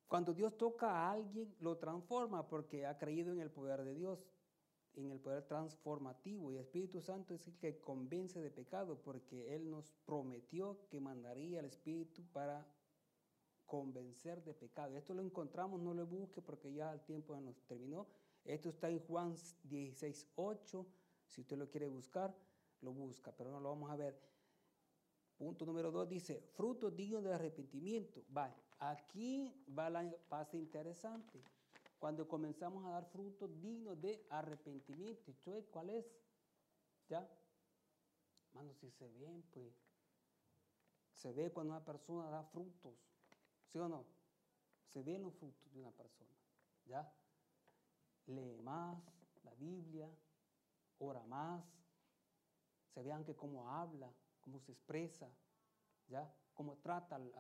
Cuando 0.07 0.35
Dios 0.35 0.57
toca 0.57 0.91
a 0.91 1.11
alguien, 1.11 1.55
lo 1.61 1.79
transforma 1.79 2.47
porque 2.47 2.87
ha 2.87 2.99
creído 2.99 3.33
en 3.33 3.41
el 3.41 3.51
poder 3.51 3.83
de 3.83 3.95
Dios. 3.95 4.29
en 4.95 5.11
el 5.11 5.19
poder 5.19 5.43
transformativo 5.47 6.53
y 6.53 6.57
el 6.57 6.65
Espíritu 6.65 7.01
Santo 7.01 7.33
es 7.33 7.47
el 7.47 7.57
que 7.57 7.81
convence 7.81 8.43
de 8.43 8.51
pecado 8.51 9.01
porque 9.01 9.55
Él 9.55 9.71
nos 9.71 9.91
prometió 10.05 10.87
que 10.91 11.01
mandaría 11.01 11.61
al 11.61 11.65
Espíritu 11.65 12.23
para 12.31 12.67
convencer 13.73 14.45
de 14.45 14.53
pecado. 14.53 14.99
Esto 14.99 15.15
lo 15.15 15.23
encontramos, 15.23 15.81
no 15.81 15.95
lo 15.95 16.07
busque 16.07 16.43
porque 16.43 16.75
ya 16.75 16.93
el 16.93 17.01
tiempo 17.01 17.35
nos 17.41 17.57
terminó. 17.65 18.07
Esto 18.45 18.69
está 18.69 18.91
en 18.91 19.01
Juan 19.07 19.35
16, 19.63 20.29
8. 20.35 20.87
Si 21.27 21.41
usted 21.41 21.57
lo 21.57 21.71
quiere 21.71 21.89
buscar, 21.89 22.37
lo 22.83 22.93
busca, 22.93 23.33
pero 23.35 23.51
no 23.51 23.61
lo 23.61 23.71
vamos 23.71 23.91
a 23.91 23.97
ver. 23.97 24.21
Punto 25.39 25.65
número 25.65 25.91
2 25.91 26.07
dice, 26.07 26.43
fruto 26.53 26.91
digno 26.91 27.23
de 27.23 27.33
arrepentimiento. 27.33 28.23
Va, 28.37 28.55
aquí 28.79 29.65
va 29.67 29.89
la 29.89 30.15
parte 30.29 30.59
interesante 30.59 31.43
cuando 31.99 32.29
comenzamos 32.29 32.85
a 32.85 32.91
dar 32.91 33.07
frutos 33.07 33.59
dignos 33.59 33.99
de 34.03 34.27
arrepentimiento. 34.29 35.31
¿Y 35.31 35.63
cuál 35.71 35.89
es? 35.89 36.05
¿Ya? 37.09 37.27
Mano, 38.53 38.75
si 38.75 38.91
se 38.91 39.09
ven, 39.09 39.43
pues, 39.51 39.73
se 41.15 41.33
ve 41.33 41.51
cuando 41.51 41.73
una 41.73 41.83
persona 41.83 42.29
da 42.29 42.43
frutos, 42.43 43.12
¿sí 43.73 43.79
o 43.79 43.89
no? 43.89 44.05
Se 44.93 45.03
ven 45.03 45.23
los 45.23 45.35
frutos 45.35 45.73
de 45.73 45.81
una 45.81 45.91
persona, 45.91 46.37
¿ya? 46.85 47.11
Lee 48.27 48.61
más 48.63 49.03
la 49.45 49.55
Biblia, 49.55 50.09
ora 50.99 51.25
más, 51.25 51.65
se 52.95 53.03
vean 53.03 53.25
que 53.25 53.35
cómo 53.35 53.71
habla, 53.71 54.13
cómo 54.41 54.61
se 54.61 54.73
expresa, 54.73 55.29
¿ya? 56.09 56.33
Cómo 56.55 56.77
trata 56.77 57.17
al, 57.17 57.31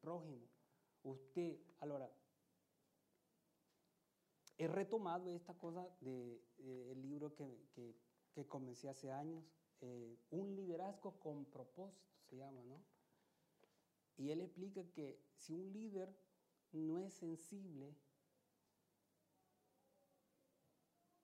prójimo. 0.00 0.48
Usted, 1.02 1.58
ahora, 1.80 2.10
He 4.56 4.68
retomado 4.68 5.28
esta 5.30 5.52
cosa 5.54 5.84
del 6.00 6.40
de, 6.58 6.94
libro 6.94 7.34
que, 7.34 7.68
que, 7.74 7.96
que, 8.32 8.46
comencé 8.46 8.88
hace 8.88 9.10
años, 9.10 9.44
eh, 9.80 10.16
Un 10.30 10.54
liderazgo 10.54 11.18
con 11.18 11.44
propósito 11.46 12.14
se 12.28 12.36
llama, 12.36 12.62
¿no? 12.62 12.80
Y 14.16 14.30
él 14.30 14.40
explica 14.40 14.82
que 14.92 15.20
si 15.36 15.54
un 15.54 15.72
líder 15.72 16.14
no 16.72 16.98
es 16.98 17.14
sensible 17.14 17.94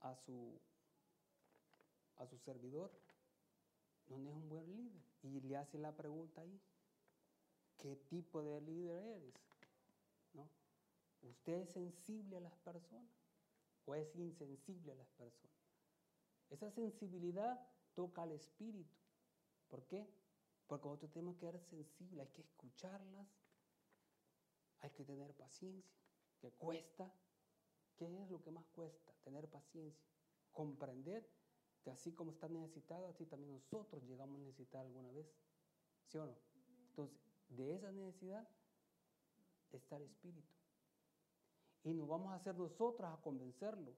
a 0.01 0.15
su, 0.17 0.61
a 2.17 2.27
su 2.27 2.39
servidor, 2.39 2.91
no 4.09 4.17
es 4.17 4.35
un 4.37 4.49
buen 4.49 4.71
líder. 4.77 5.03
Y 5.23 5.41
le 5.41 5.57
hace 5.57 5.79
la 5.79 5.97
pregunta 5.97 6.41
ahí, 6.41 6.61
¿qué 7.77 7.97
tipo 7.97 8.43
de 8.43 8.61
líder 8.61 9.05
eres? 9.05 9.35
¿No? 10.33 10.49
¿Usted 11.23 11.61
es 11.61 11.71
sensible 11.71 12.39
a 12.39 12.41
las 12.41 12.57
personas? 12.59 13.21
o 13.91 13.95
es 13.95 14.15
insensible 14.17 14.93
a 14.93 14.95
las 14.95 15.11
personas. 15.11 15.57
Esa 16.49 16.71
sensibilidad 16.71 17.61
toca 17.95 18.23
al 18.23 18.33
espíritu. 18.33 18.97
¿Por 19.69 19.85
qué? 19.87 20.09
Porque 20.71 20.87
nosotros 20.87 21.11
tenemos 21.11 21.35
que 21.35 21.51
ser 21.51 21.59
sensibles, 21.59 22.21
hay 22.21 22.33
que 22.33 22.43
escucharlas, 22.43 23.27
hay 24.79 24.91
que 24.91 25.05
tener 25.05 25.35
paciencia, 25.35 26.01
que 26.39 26.53
cuesta. 26.53 27.13
¿Qué 27.97 28.05
es 28.05 28.31
lo 28.31 28.41
que 28.41 28.53
más 28.53 28.65
cuesta? 28.69 29.13
Tener 29.25 29.49
paciencia, 29.51 30.07
comprender 30.53 31.29
que 31.83 31.91
así 31.91 32.13
como 32.13 32.31
está 32.31 32.49
necesitado, 32.49 33.09
así 33.09 33.27
también 33.27 33.53
nosotros 33.53 34.05
llegamos 34.05 34.37
a 34.37 34.45
necesitar 34.45 34.87
alguna 34.87 35.11
vez. 35.11 35.27
¿Sí 36.07 36.19
o 36.19 36.27
no? 36.27 36.37
Entonces, 36.91 37.19
de 37.49 37.75
esa 37.75 37.91
necesidad 37.91 38.49
está 39.73 39.97
el 39.97 40.05
espíritu. 40.05 40.55
Y 41.83 41.95
no 41.95 42.07
vamos 42.07 42.31
a 42.31 42.37
hacer 42.37 42.55
nosotros 42.55 43.11
a 43.11 43.21
convencerlo, 43.21 43.93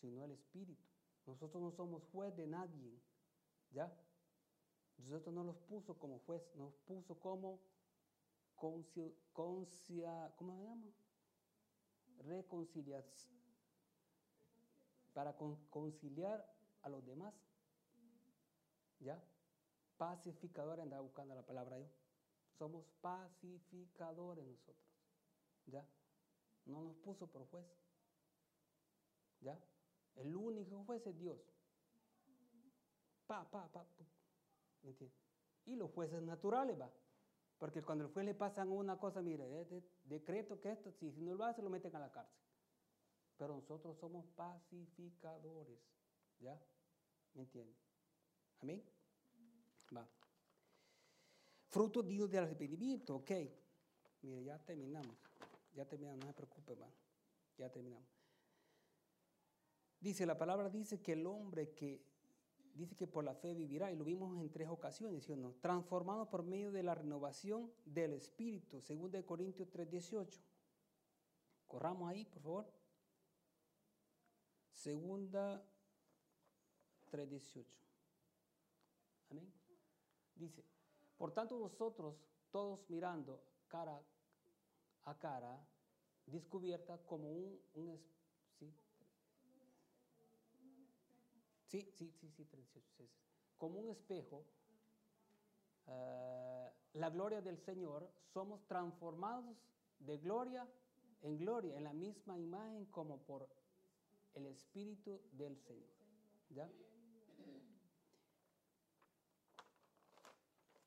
sino 0.00 0.24
el 0.24 0.30
Espíritu. 0.30 0.82
Nosotros 1.26 1.62
no 1.62 1.72
somos 1.72 2.02
juez 2.10 2.34
de 2.36 2.46
nadie, 2.46 2.98
¿ya? 3.70 3.94
Nosotros 4.98 5.34
no 5.34 5.44
los 5.44 5.56
puso 5.56 5.98
como 5.98 6.20
juez, 6.20 6.42
nos 6.54 6.74
puso 6.86 7.18
como 7.18 7.60
concia, 8.56 9.12
¿cómo 9.32 9.66
se 9.66 10.62
llama? 10.62 10.92
Reconciliación. 12.18 13.34
Para 15.12 15.36
conciliar 15.70 16.44
a 16.82 16.88
los 16.88 17.04
demás. 17.04 17.34
¿Ya? 19.00 19.22
Pacificadores, 19.96 20.82
andaba 20.82 21.02
buscando 21.02 21.34
la 21.34 21.46
palabra 21.46 21.78
yo. 21.78 21.86
Somos 22.58 22.86
pacificadores 23.00 24.44
nosotros. 24.44 24.76
¿Ya? 25.66 25.86
No 26.64 26.82
nos 26.84 26.96
puso 26.96 27.26
por 27.26 27.46
juez. 27.48 27.66
¿Ya? 29.40 29.58
El 30.16 30.34
único 30.34 30.84
juez 30.84 31.06
es 31.06 31.18
Dios. 31.18 31.38
Pa, 33.26 33.48
pa, 33.50 33.68
pa. 33.72 33.84
¿Me 33.98 34.23
entiendes? 34.90 35.18
Y 35.66 35.76
los 35.76 35.90
jueces 35.90 36.22
naturales, 36.22 36.78
va. 36.80 36.90
Porque 37.58 37.82
cuando 37.82 38.04
el 38.04 38.10
juez 38.12 38.26
le 38.26 38.34
pasan 38.34 38.70
una 38.70 38.98
cosa, 38.98 39.22
mire, 39.22 39.48
decreto 40.04 40.60
que 40.60 40.72
esto, 40.72 40.92
si 40.92 41.10
no 41.12 41.34
lo 41.34 41.44
hace, 41.44 41.62
lo 41.62 41.70
meten 41.70 41.94
a 41.96 42.00
la 42.00 42.10
cárcel. 42.10 42.38
Pero 43.36 43.54
nosotros 43.54 43.96
somos 43.98 44.26
pacificadores. 44.36 45.80
¿Ya? 46.40 46.60
¿Me 47.34 47.42
entiende? 47.42 47.74
Amén. 48.60 48.82
Va. 49.96 50.06
Fruto 51.68 52.02
Dios 52.02 52.30
del 52.30 52.44
arrepentimiento, 52.44 53.16
ok. 53.16 53.30
Mire, 54.22 54.44
ya 54.44 54.58
terminamos. 54.58 55.16
Ya 55.72 55.84
terminamos, 55.86 56.20
no 56.20 56.26
se 56.26 56.34
preocupe, 56.34 56.72
hermano. 56.72 56.94
Ya 57.56 57.70
terminamos. 57.70 58.08
Dice, 60.00 60.26
la 60.26 60.36
palabra 60.36 60.68
dice 60.68 61.00
que 61.00 61.12
el 61.12 61.26
hombre 61.26 61.72
que 61.72 62.04
dice 62.74 62.96
que 62.96 63.06
por 63.06 63.24
la 63.24 63.34
fe 63.34 63.54
vivirá, 63.54 63.90
y 63.92 63.96
lo 63.96 64.04
vimos 64.04 64.36
en 64.38 64.50
tres 64.50 64.68
ocasiones, 64.68 65.24
¿sí 65.24 65.36
no? 65.36 65.54
Transformado 65.60 66.28
por 66.28 66.42
medio 66.42 66.72
de 66.72 66.82
la 66.82 66.94
renovación 66.94 67.72
del 67.84 68.12
Espíritu, 68.12 68.80
según 68.80 69.10
de 69.10 69.24
Corintios 69.24 69.70
3:18. 69.70 70.40
Corramos 71.66 72.10
ahí, 72.10 72.24
por 72.24 72.42
favor. 72.42 72.72
Segunda 74.72 75.64
3:18. 77.10 77.64
Amén. 79.30 79.52
Dice, 80.34 80.64
por 81.16 81.32
tanto 81.32 81.58
vosotros, 81.58 82.16
todos 82.50 82.80
mirando 82.88 83.40
cara 83.68 84.02
a 85.04 85.18
cara, 85.18 85.66
descubierta 86.26 86.98
como 86.98 87.30
un. 87.30 88.14
Sí, 91.74 91.80
sí, 91.98 92.08
sí, 92.20 92.30
sí, 92.30 93.08
como 93.58 93.80
un 93.80 93.90
espejo, 93.90 94.44
uh, 95.88 96.68
la 96.92 97.10
gloria 97.10 97.42
del 97.42 97.58
Señor, 97.58 98.08
somos 98.32 98.64
transformados 98.68 99.56
de 99.98 100.18
gloria 100.18 100.68
en 101.22 101.36
gloria, 101.36 101.76
en 101.76 101.82
la 101.82 101.92
misma 101.92 102.38
imagen 102.38 102.84
como 102.92 103.18
por 103.22 103.48
el 104.34 104.46
Espíritu 104.46 105.20
del 105.32 105.58
Señor. 105.58 105.90
¿Ya? 106.50 106.70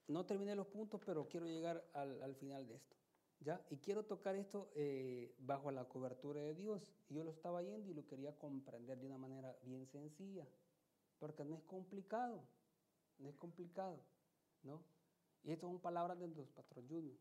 No 0.08 0.26
terminé 0.26 0.56
los 0.56 0.68
puntos, 0.68 1.02
pero 1.06 1.28
quiero 1.28 1.48
llegar 1.48 1.84
al, 1.96 2.24
al 2.24 2.34
final 2.36 2.66
de 2.66 2.76
esto. 2.76 2.96
¿Ya? 3.42 3.62
Y 3.70 3.76
quiero 3.78 4.06
tocar 4.06 4.38
esto 4.38 4.72
eh, 4.74 5.36
bajo 5.40 5.70
la 5.70 5.84
cobertura 5.84 6.40
de 6.40 6.56
Dios. 6.56 6.94
Yo 7.10 7.26
lo 7.26 7.32
estaba 7.32 7.62
yendo 7.62 7.90
y 7.90 7.94
lo 7.94 8.08
quería 8.08 8.38
comprender 8.38 8.98
de 9.00 9.06
una 9.06 9.18
manera 9.18 9.54
bien 9.64 9.86
sencilla, 9.86 10.48
porque 11.20 11.44
no 11.44 11.56
es 11.56 11.64
complicado, 11.64 12.44
no 13.18 13.30
es 13.30 13.36
complicado, 13.36 14.00
¿no? 14.64 14.84
Y 15.44 15.52
estas 15.52 15.70
son 15.70 15.80
palabras 15.80 16.20
de 16.20 16.28
los 16.28 16.50
Pastor 16.50 16.88
Junior. 16.88 17.18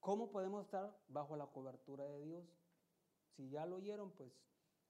¿Cómo 0.00 0.30
podemos 0.30 0.64
estar 0.64 0.96
bajo 1.08 1.36
la 1.36 1.46
cobertura 1.46 2.04
de 2.04 2.24
Dios? 2.24 2.44
Si 3.36 3.48
ya 3.50 3.66
lo 3.66 3.76
oyeron, 3.76 4.12
pues 4.12 4.32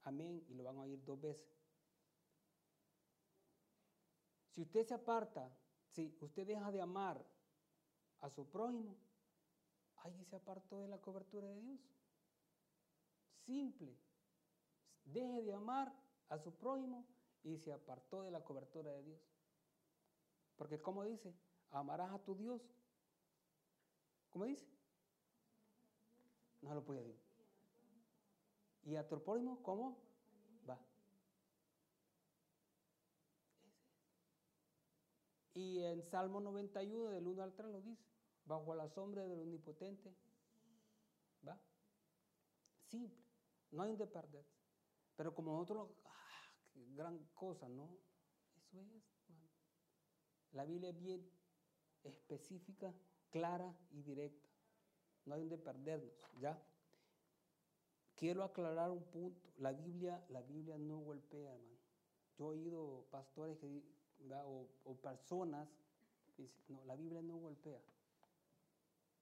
amén, 0.03 0.43
y 0.47 0.53
lo 0.53 0.63
van 0.63 0.77
a 0.77 0.81
oír 0.81 1.03
dos 1.03 1.19
veces. 1.19 1.49
Si 4.51 4.61
usted 4.61 4.85
se 4.85 4.93
aparta, 4.93 5.49
si 5.91 6.17
usted 6.21 6.45
deja 6.45 6.71
de 6.71 6.81
amar 6.81 7.25
a 8.21 8.29
su 8.29 8.47
prójimo, 8.49 8.97
ahí 9.97 10.25
se 10.25 10.35
apartó 10.35 10.81
de 10.81 10.87
la 10.87 10.99
cobertura 10.99 11.47
de 11.47 11.61
Dios. 11.61 11.79
Simple. 13.45 13.97
Deje 15.05 15.41
de 15.41 15.53
amar 15.53 15.93
a 16.29 16.37
su 16.37 16.53
prójimo 16.53 17.05
y 17.43 17.57
se 17.57 17.71
apartó 17.73 18.23
de 18.23 18.31
la 18.31 18.43
cobertura 18.43 18.91
de 18.91 19.03
Dios. 19.03 19.21
Porque 20.55 20.81
como 20.81 21.03
dice, 21.03 21.33
amarás 21.71 22.11
a 22.11 22.19
tu 22.19 22.35
Dios. 22.35 22.61
¿Cómo 24.29 24.45
dice? 24.45 24.67
No 26.61 26.73
lo 26.75 26.83
puede 26.83 27.03
decir. 27.03 27.29
¿Y 28.83 28.95
a 28.95 29.07
tu 29.07 29.21
prójimo 29.23 29.61
cómo? 29.63 29.97
Va. 30.69 30.79
Y 35.53 35.83
en 35.83 36.03
Salmo 36.03 36.39
91, 36.39 37.11
del 37.11 37.27
1 37.27 37.43
al 37.43 37.53
3 37.53 37.71
lo 37.71 37.81
dice 37.81 38.09
bajo 38.49 38.73
la 38.73 38.89
sombra 38.89 39.25
del 39.27 39.39
omnipotente. 39.39 40.13
¿Va? 41.47 41.57
Simple. 42.87 43.23
No 43.71 43.83
hay 43.83 43.95
de 43.95 44.07
perder. 44.07 44.43
Pero 45.15 45.33
como 45.35 45.51
nosotros, 45.53 45.89
gran 46.95 47.17
cosa, 47.33 47.67
¿no? 47.69 47.97
Eso 48.57 48.79
es, 48.81 49.03
hermano. 49.29 49.49
La 50.51 50.65
Biblia 50.65 50.89
es 50.89 50.99
bien 50.99 51.31
específica, 52.03 52.93
clara 53.29 53.75
y 53.91 54.01
directa. 54.01 54.49
No 55.25 55.35
hay 55.35 55.41
donde 55.41 55.57
perdernos, 55.57 56.13
¿ya? 56.39 56.61
Quiero 58.15 58.43
aclarar 58.43 58.91
un 58.91 59.03
punto. 59.03 59.49
La 59.57 59.71
Biblia, 59.71 60.25
la 60.29 60.41
Biblia 60.41 60.77
no 60.77 60.99
golpea, 60.99 61.53
hermano. 61.53 61.79
Yo 62.37 62.45
he 62.45 62.57
oído 62.57 63.05
pastores 63.11 63.57
que, 63.57 63.83
o 64.85 64.95
personas 65.01 65.69
que 66.35 66.43
dicen, 66.43 66.63
no, 66.69 66.83
la 66.85 66.95
Biblia 66.95 67.21
no 67.21 67.37
golpea. 67.37 67.81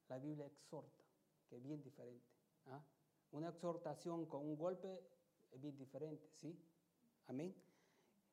La 0.08 0.20
Biblia 0.20 0.46
exhorta, 0.46 1.04
que 1.48 1.58
es 1.58 1.64
bien 1.64 1.82
diferente. 1.82 2.26
¿ah? 2.68 2.82
Una 3.32 3.50
exhortación 3.50 4.26
con 4.26 4.42
un 4.42 4.56
golpe 4.56 5.04
es 5.52 5.62
bien 5.62 5.78
diferente, 5.78 6.30
¿sí? 6.36 6.58
Amén. 7.28 7.54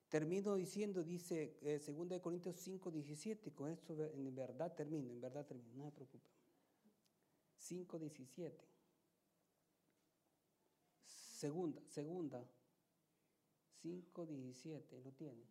Termino 0.09 0.55
diciendo, 0.55 1.03
dice 1.03 1.59
eh, 1.63 1.81
2 1.85 2.21
Corintios 2.21 2.57
5, 2.57 2.91
17, 2.91 3.53
con 3.53 3.69
esto 3.69 3.95
en 4.15 4.35
verdad 4.35 4.73
termino, 4.75 5.11
en 5.11 5.21
verdad 5.21 5.45
termino, 5.45 5.75
no 5.75 5.85
se 5.85 5.91
preocupen. 5.91 6.31
5, 7.59 7.99
17. 7.99 8.65
Segunda, 11.05 11.83
segunda, 11.89 12.45
5, 13.83 14.27
17, 14.27 15.01
lo 15.01 15.11
tiene. 15.13 15.43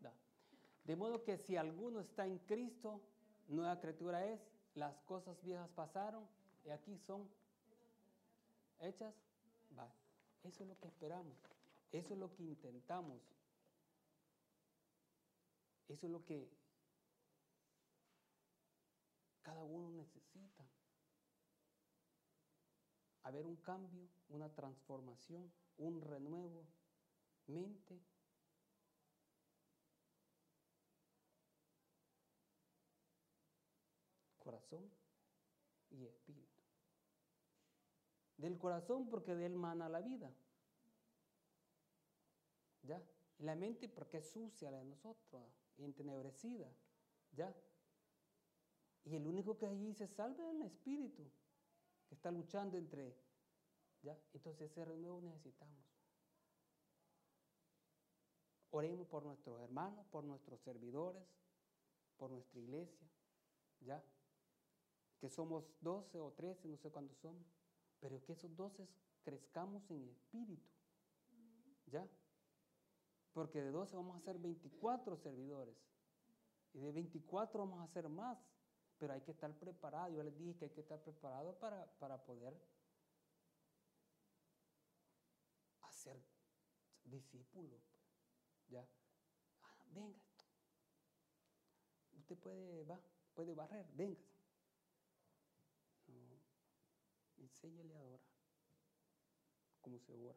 Da. 0.00 0.14
De 0.84 0.94
modo 0.94 1.24
que 1.24 1.36
si 1.36 1.56
alguno 1.56 2.00
está 2.00 2.26
en 2.26 2.38
Cristo, 2.38 3.00
nueva 3.48 3.80
criatura 3.80 4.24
es, 4.26 4.40
las 4.74 5.00
cosas 5.02 5.42
viejas 5.42 5.68
pasaron 5.70 6.24
y 6.64 6.70
aquí 6.70 6.96
son 6.98 7.28
hechas. 8.78 9.14
Eso 10.44 10.62
es 10.62 10.68
lo 10.68 10.78
que 10.78 10.88
esperamos, 10.88 11.38
eso 11.98 12.14
es 12.14 12.18
lo 12.18 12.34
que 12.34 12.42
intentamos, 12.42 13.22
eso 15.86 16.06
es 16.06 16.12
lo 16.12 16.24
que 16.24 16.50
cada 19.42 19.62
uno 19.62 19.90
necesita. 19.90 20.64
Haber 23.22 23.46
un 23.46 23.56
cambio, 23.56 24.08
una 24.28 24.52
transformación, 24.52 25.52
un 25.78 26.00
renuevo, 26.00 26.66
mente. 27.46 28.02
Corazón 34.40 34.90
y 35.90 36.04
espíritu. 36.06 36.60
Del 38.36 38.58
corazón 38.58 39.08
porque 39.08 39.36
de 39.36 39.46
él 39.46 39.54
mana 39.54 39.88
la 39.88 40.00
vida. 40.00 40.34
¿Ya? 42.84 43.02
La 43.38 43.56
mente 43.56 43.88
porque 43.88 44.18
es 44.18 44.30
sucia 44.30 44.70
la 44.70 44.78
de 44.78 44.84
nosotros, 44.84 45.42
entenebrecida. 45.76 46.70
¿Ya? 47.32 47.54
Y 49.04 49.16
el 49.16 49.26
único 49.26 49.58
que 49.58 49.66
allí 49.66 49.92
se 49.92 50.06
salva 50.06 50.44
es 50.44 50.54
el 50.54 50.62
espíritu, 50.62 51.28
que 52.06 52.14
está 52.14 52.30
luchando 52.30 52.78
entre. 52.78 53.16
¿Ya? 54.02 54.16
Entonces 54.32 54.70
ese 54.70 54.84
renuevo 54.84 55.20
necesitamos. 55.20 55.84
Oremos 58.70 59.06
por 59.08 59.24
nuestros 59.24 59.60
hermanos, 59.60 60.06
por 60.06 60.24
nuestros 60.24 60.60
servidores, 60.60 61.26
por 62.16 62.30
nuestra 62.30 62.60
iglesia. 62.60 63.08
¿Ya? 63.80 64.02
Que 65.18 65.28
somos 65.28 65.64
12 65.80 66.20
o 66.20 66.32
13, 66.32 66.68
no 66.68 66.76
sé 66.76 66.90
cuántos 66.90 67.18
somos 67.18 67.46
pero 68.04 68.22
que 68.22 68.32
esos 68.32 68.54
doce 68.54 68.86
crezcamos 69.22 69.90
en 69.90 70.06
espíritu. 70.10 70.68
¿Ya? 71.86 72.06
Porque 73.34 73.60
de 73.60 73.70
12 73.70 73.96
vamos 73.96 74.16
a 74.16 74.20
ser 74.20 74.38
24 74.38 75.16
servidores. 75.18 75.76
Y 76.72 76.80
de 76.80 76.90
24 76.92 77.58
vamos 77.58 77.80
a 77.80 77.84
hacer 77.84 78.08
más. 78.08 78.38
Pero 78.96 79.12
hay 79.12 79.20
que 79.20 79.32
estar 79.32 79.52
preparado. 79.58 80.08
Yo 80.10 80.22
les 80.22 80.34
dije 80.38 80.56
que 80.56 80.64
hay 80.64 80.70
que 80.70 80.80
estar 80.80 81.02
preparado 81.02 81.58
para, 81.58 81.84
para 81.98 82.24
poder 82.24 82.58
hacer 85.82 86.18
discípulos. 87.04 87.82
¿Ya? 88.68 88.88
Ah, 89.62 89.84
venga. 89.92 90.18
Usted 92.16 92.38
puede, 92.38 92.84
va, 92.84 92.98
puede 93.34 93.52
barrer, 93.52 93.86
venga 93.92 94.24
enséñale 97.64 97.94
a 97.94 98.02
orar. 98.02 98.20
Como 99.80 99.98
se 99.98 100.12
ora. 100.12 100.34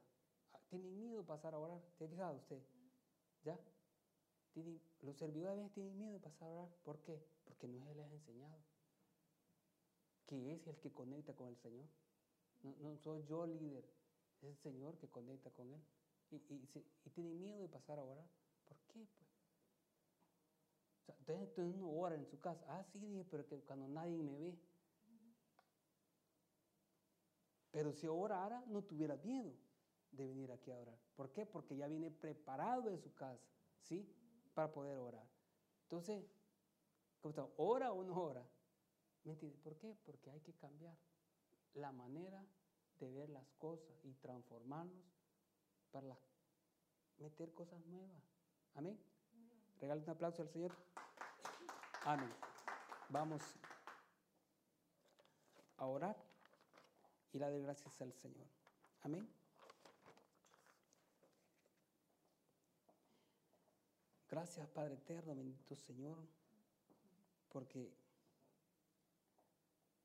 Ah, 0.53 0.59
¿Tienen 0.69 0.97
miedo 0.97 1.25
pasar 1.25 1.53
a 1.53 1.59
orar? 1.59 1.81
¿Te 1.97 2.05
ha 2.05 2.07
fijado 2.07 2.35
usted? 2.35 2.61
¿Ya? 3.47 3.57
¿Tienen, 4.51 4.81
los 4.99 5.15
servidores 5.15 5.53
a 5.53 5.55
veces 5.55 5.71
tienen 5.71 5.97
miedo 5.97 6.11
de 6.11 6.19
pasar 6.19 6.49
a 6.49 6.51
orar. 6.51 6.69
¿Por 6.83 7.01
qué? 7.03 7.25
Porque 7.45 7.65
no 7.65 7.79
se 7.79 7.95
les 7.95 8.05
ha 8.05 8.13
enseñado. 8.13 8.59
Que 10.25 10.53
es 10.53 10.67
el 10.67 10.77
que 10.79 10.91
conecta 10.91 11.33
con 11.33 11.47
el 11.47 11.55
Señor. 11.55 11.87
No, 12.61 12.75
no 12.81 12.97
soy 12.97 13.23
yo 13.23 13.47
líder, 13.47 13.85
es 14.41 14.49
el 14.49 14.57
Señor 14.57 14.97
que 14.97 15.07
conecta 15.07 15.49
con 15.51 15.71
Él. 15.71 15.81
Y, 16.29 16.35
y, 16.35 16.85
y 17.05 17.09
tienen 17.11 17.39
miedo 17.39 17.61
de 17.61 17.69
pasar 17.69 17.99
a 17.99 18.03
orar. 18.03 18.27
¿Por 18.67 18.77
qué? 18.87 19.07
Pues? 21.05 21.17
Entonces, 21.19 21.47
entonces 21.47 21.73
uno 21.73 21.89
ora 21.89 22.15
en 22.15 22.25
su 22.25 22.37
casa. 22.41 22.65
Ah, 22.67 22.83
sí, 22.91 22.99
dije, 22.99 23.23
pero 23.31 23.47
que 23.47 23.61
cuando 23.61 23.87
nadie 23.87 24.21
me 24.21 24.37
ve. 24.37 24.59
Pero 27.71 27.93
si 27.93 28.07
orara, 28.07 28.61
no 28.67 28.83
tuviera 28.83 29.15
miedo 29.15 29.53
de 30.17 30.27
venir 30.27 30.51
aquí 30.51 30.71
a 30.71 30.77
orar. 30.77 30.97
¿Por 31.15 31.31
qué? 31.31 31.45
Porque 31.45 31.75
ya 31.75 31.87
viene 31.87 32.11
preparado 32.11 32.89
en 32.89 32.99
su 32.99 33.13
casa, 33.13 33.47
¿sí? 33.81 34.05
Para 34.53 34.71
poder 34.71 34.97
orar. 34.97 35.27
Entonces, 35.83 36.25
¿cómo 37.21 37.29
está? 37.29 37.47
¿Ora 37.57 37.91
o 37.91 38.03
no 38.03 38.21
ora? 38.21 38.45
¿Me 39.23 39.33
entiendes? 39.33 39.59
¿Por 39.61 39.77
qué? 39.77 39.95
Porque 40.05 40.29
hay 40.31 40.41
que 40.41 40.53
cambiar 40.53 40.97
la 41.73 41.91
manera 41.91 42.43
de 42.99 43.11
ver 43.11 43.29
las 43.29 43.51
cosas 43.53 43.93
y 44.03 44.13
transformarnos 44.15 45.05
para 45.91 46.17
meter 47.19 47.53
cosas 47.53 47.85
nuevas. 47.85 48.23
Amén. 48.75 48.99
Regale 49.79 50.01
un 50.01 50.09
aplauso 50.09 50.41
al 50.41 50.49
Señor. 50.49 50.71
Amén. 52.03 52.33
Vamos 53.09 53.41
a 55.77 55.85
orar 55.85 56.15
y 57.31 57.39
la 57.39 57.49
de 57.49 57.61
gracias 57.61 58.01
al 58.01 58.13
Señor. 58.13 58.47
Amén. 59.01 59.36
Gracias 64.29 64.67
Padre 64.67 64.95
eterno, 64.95 65.35
bendito 65.35 65.73
Señor, 65.75 66.17
porque 67.49 67.93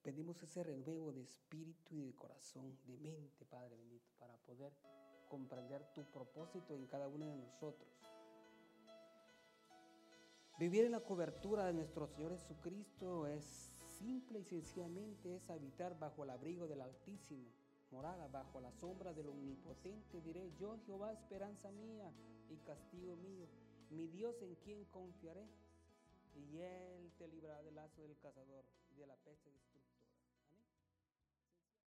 pedimos 0.03 0.41
ese 0.43 0.63
renuevo 0.63 1.13
de 1.13 1.23
espíritu 1.23 1.97
y 1.97 2.03
de 2.03 2.15
corazón, 2.15 2.79
de 2.87 2.97
mente, 2.99 3.45
Padre 3.47 3.77
bendito, 3.77 4.13
para 4.21 4.37
poder 4.37 4.73
comprender 5.29 5.85
tu 5.93 6.05
propósito 6.05 6.77
en 6.77 6.87
cada 6.87 7.09
uno 7.09 7.27
de 7.27 7.37
nosotros. 7.37 7.89
Vivir 10.59 10.85
en 10.85 10.93
la 10.93 11.01
cobertura 11.01 11.65
de 11.65 11.73
nuestro 11.73 12.07
Señor 12.07 12.31
Jesucristo 12.33 13.27
es 13.27 13.45
simple 13.99 14.39
y 14.39 14.45
sencillamente 14.45 15.35
es 15.35 15.51
habitar 15.51 15.99
bajo 15.99 16.23
el 16.23 16.31
abrigo 16.31 16.69
del 16.69 16.83
Altísimo, 16.83 17.49
morada 17.91 18.29
bajo 18.29 18.61
la 18.61 18.71
sombra 18.71 19.13
del 19.13 19.31
Omnipotente. 19.31 20.21
Diré, 20.21 20.53
yo 20.61 20.79
Jehová, 20.87 21.13
esperanza 21.13 21.73
mía 21.73 22.13
y 22.49 22.57
castigo 22.59 23.17
mío, 23.17 23.49
mi 23.93 24.09
Dios 24.09 24.41
en 24.43 24.55
quien 24.57 24.85
confiaré, 24.87 25.47
y 26.35 26.59
Él 26.59 27.13
te 27.19 27.29
librará 27.29 27.63
del 27.63 27.75
lazo 27.75 28.03
del 28.03 28.17
cazador 28.19 28.65
y 28.91 28.97
de 28.97 29.07
la 29.07 29.17
peste 29.17 29.51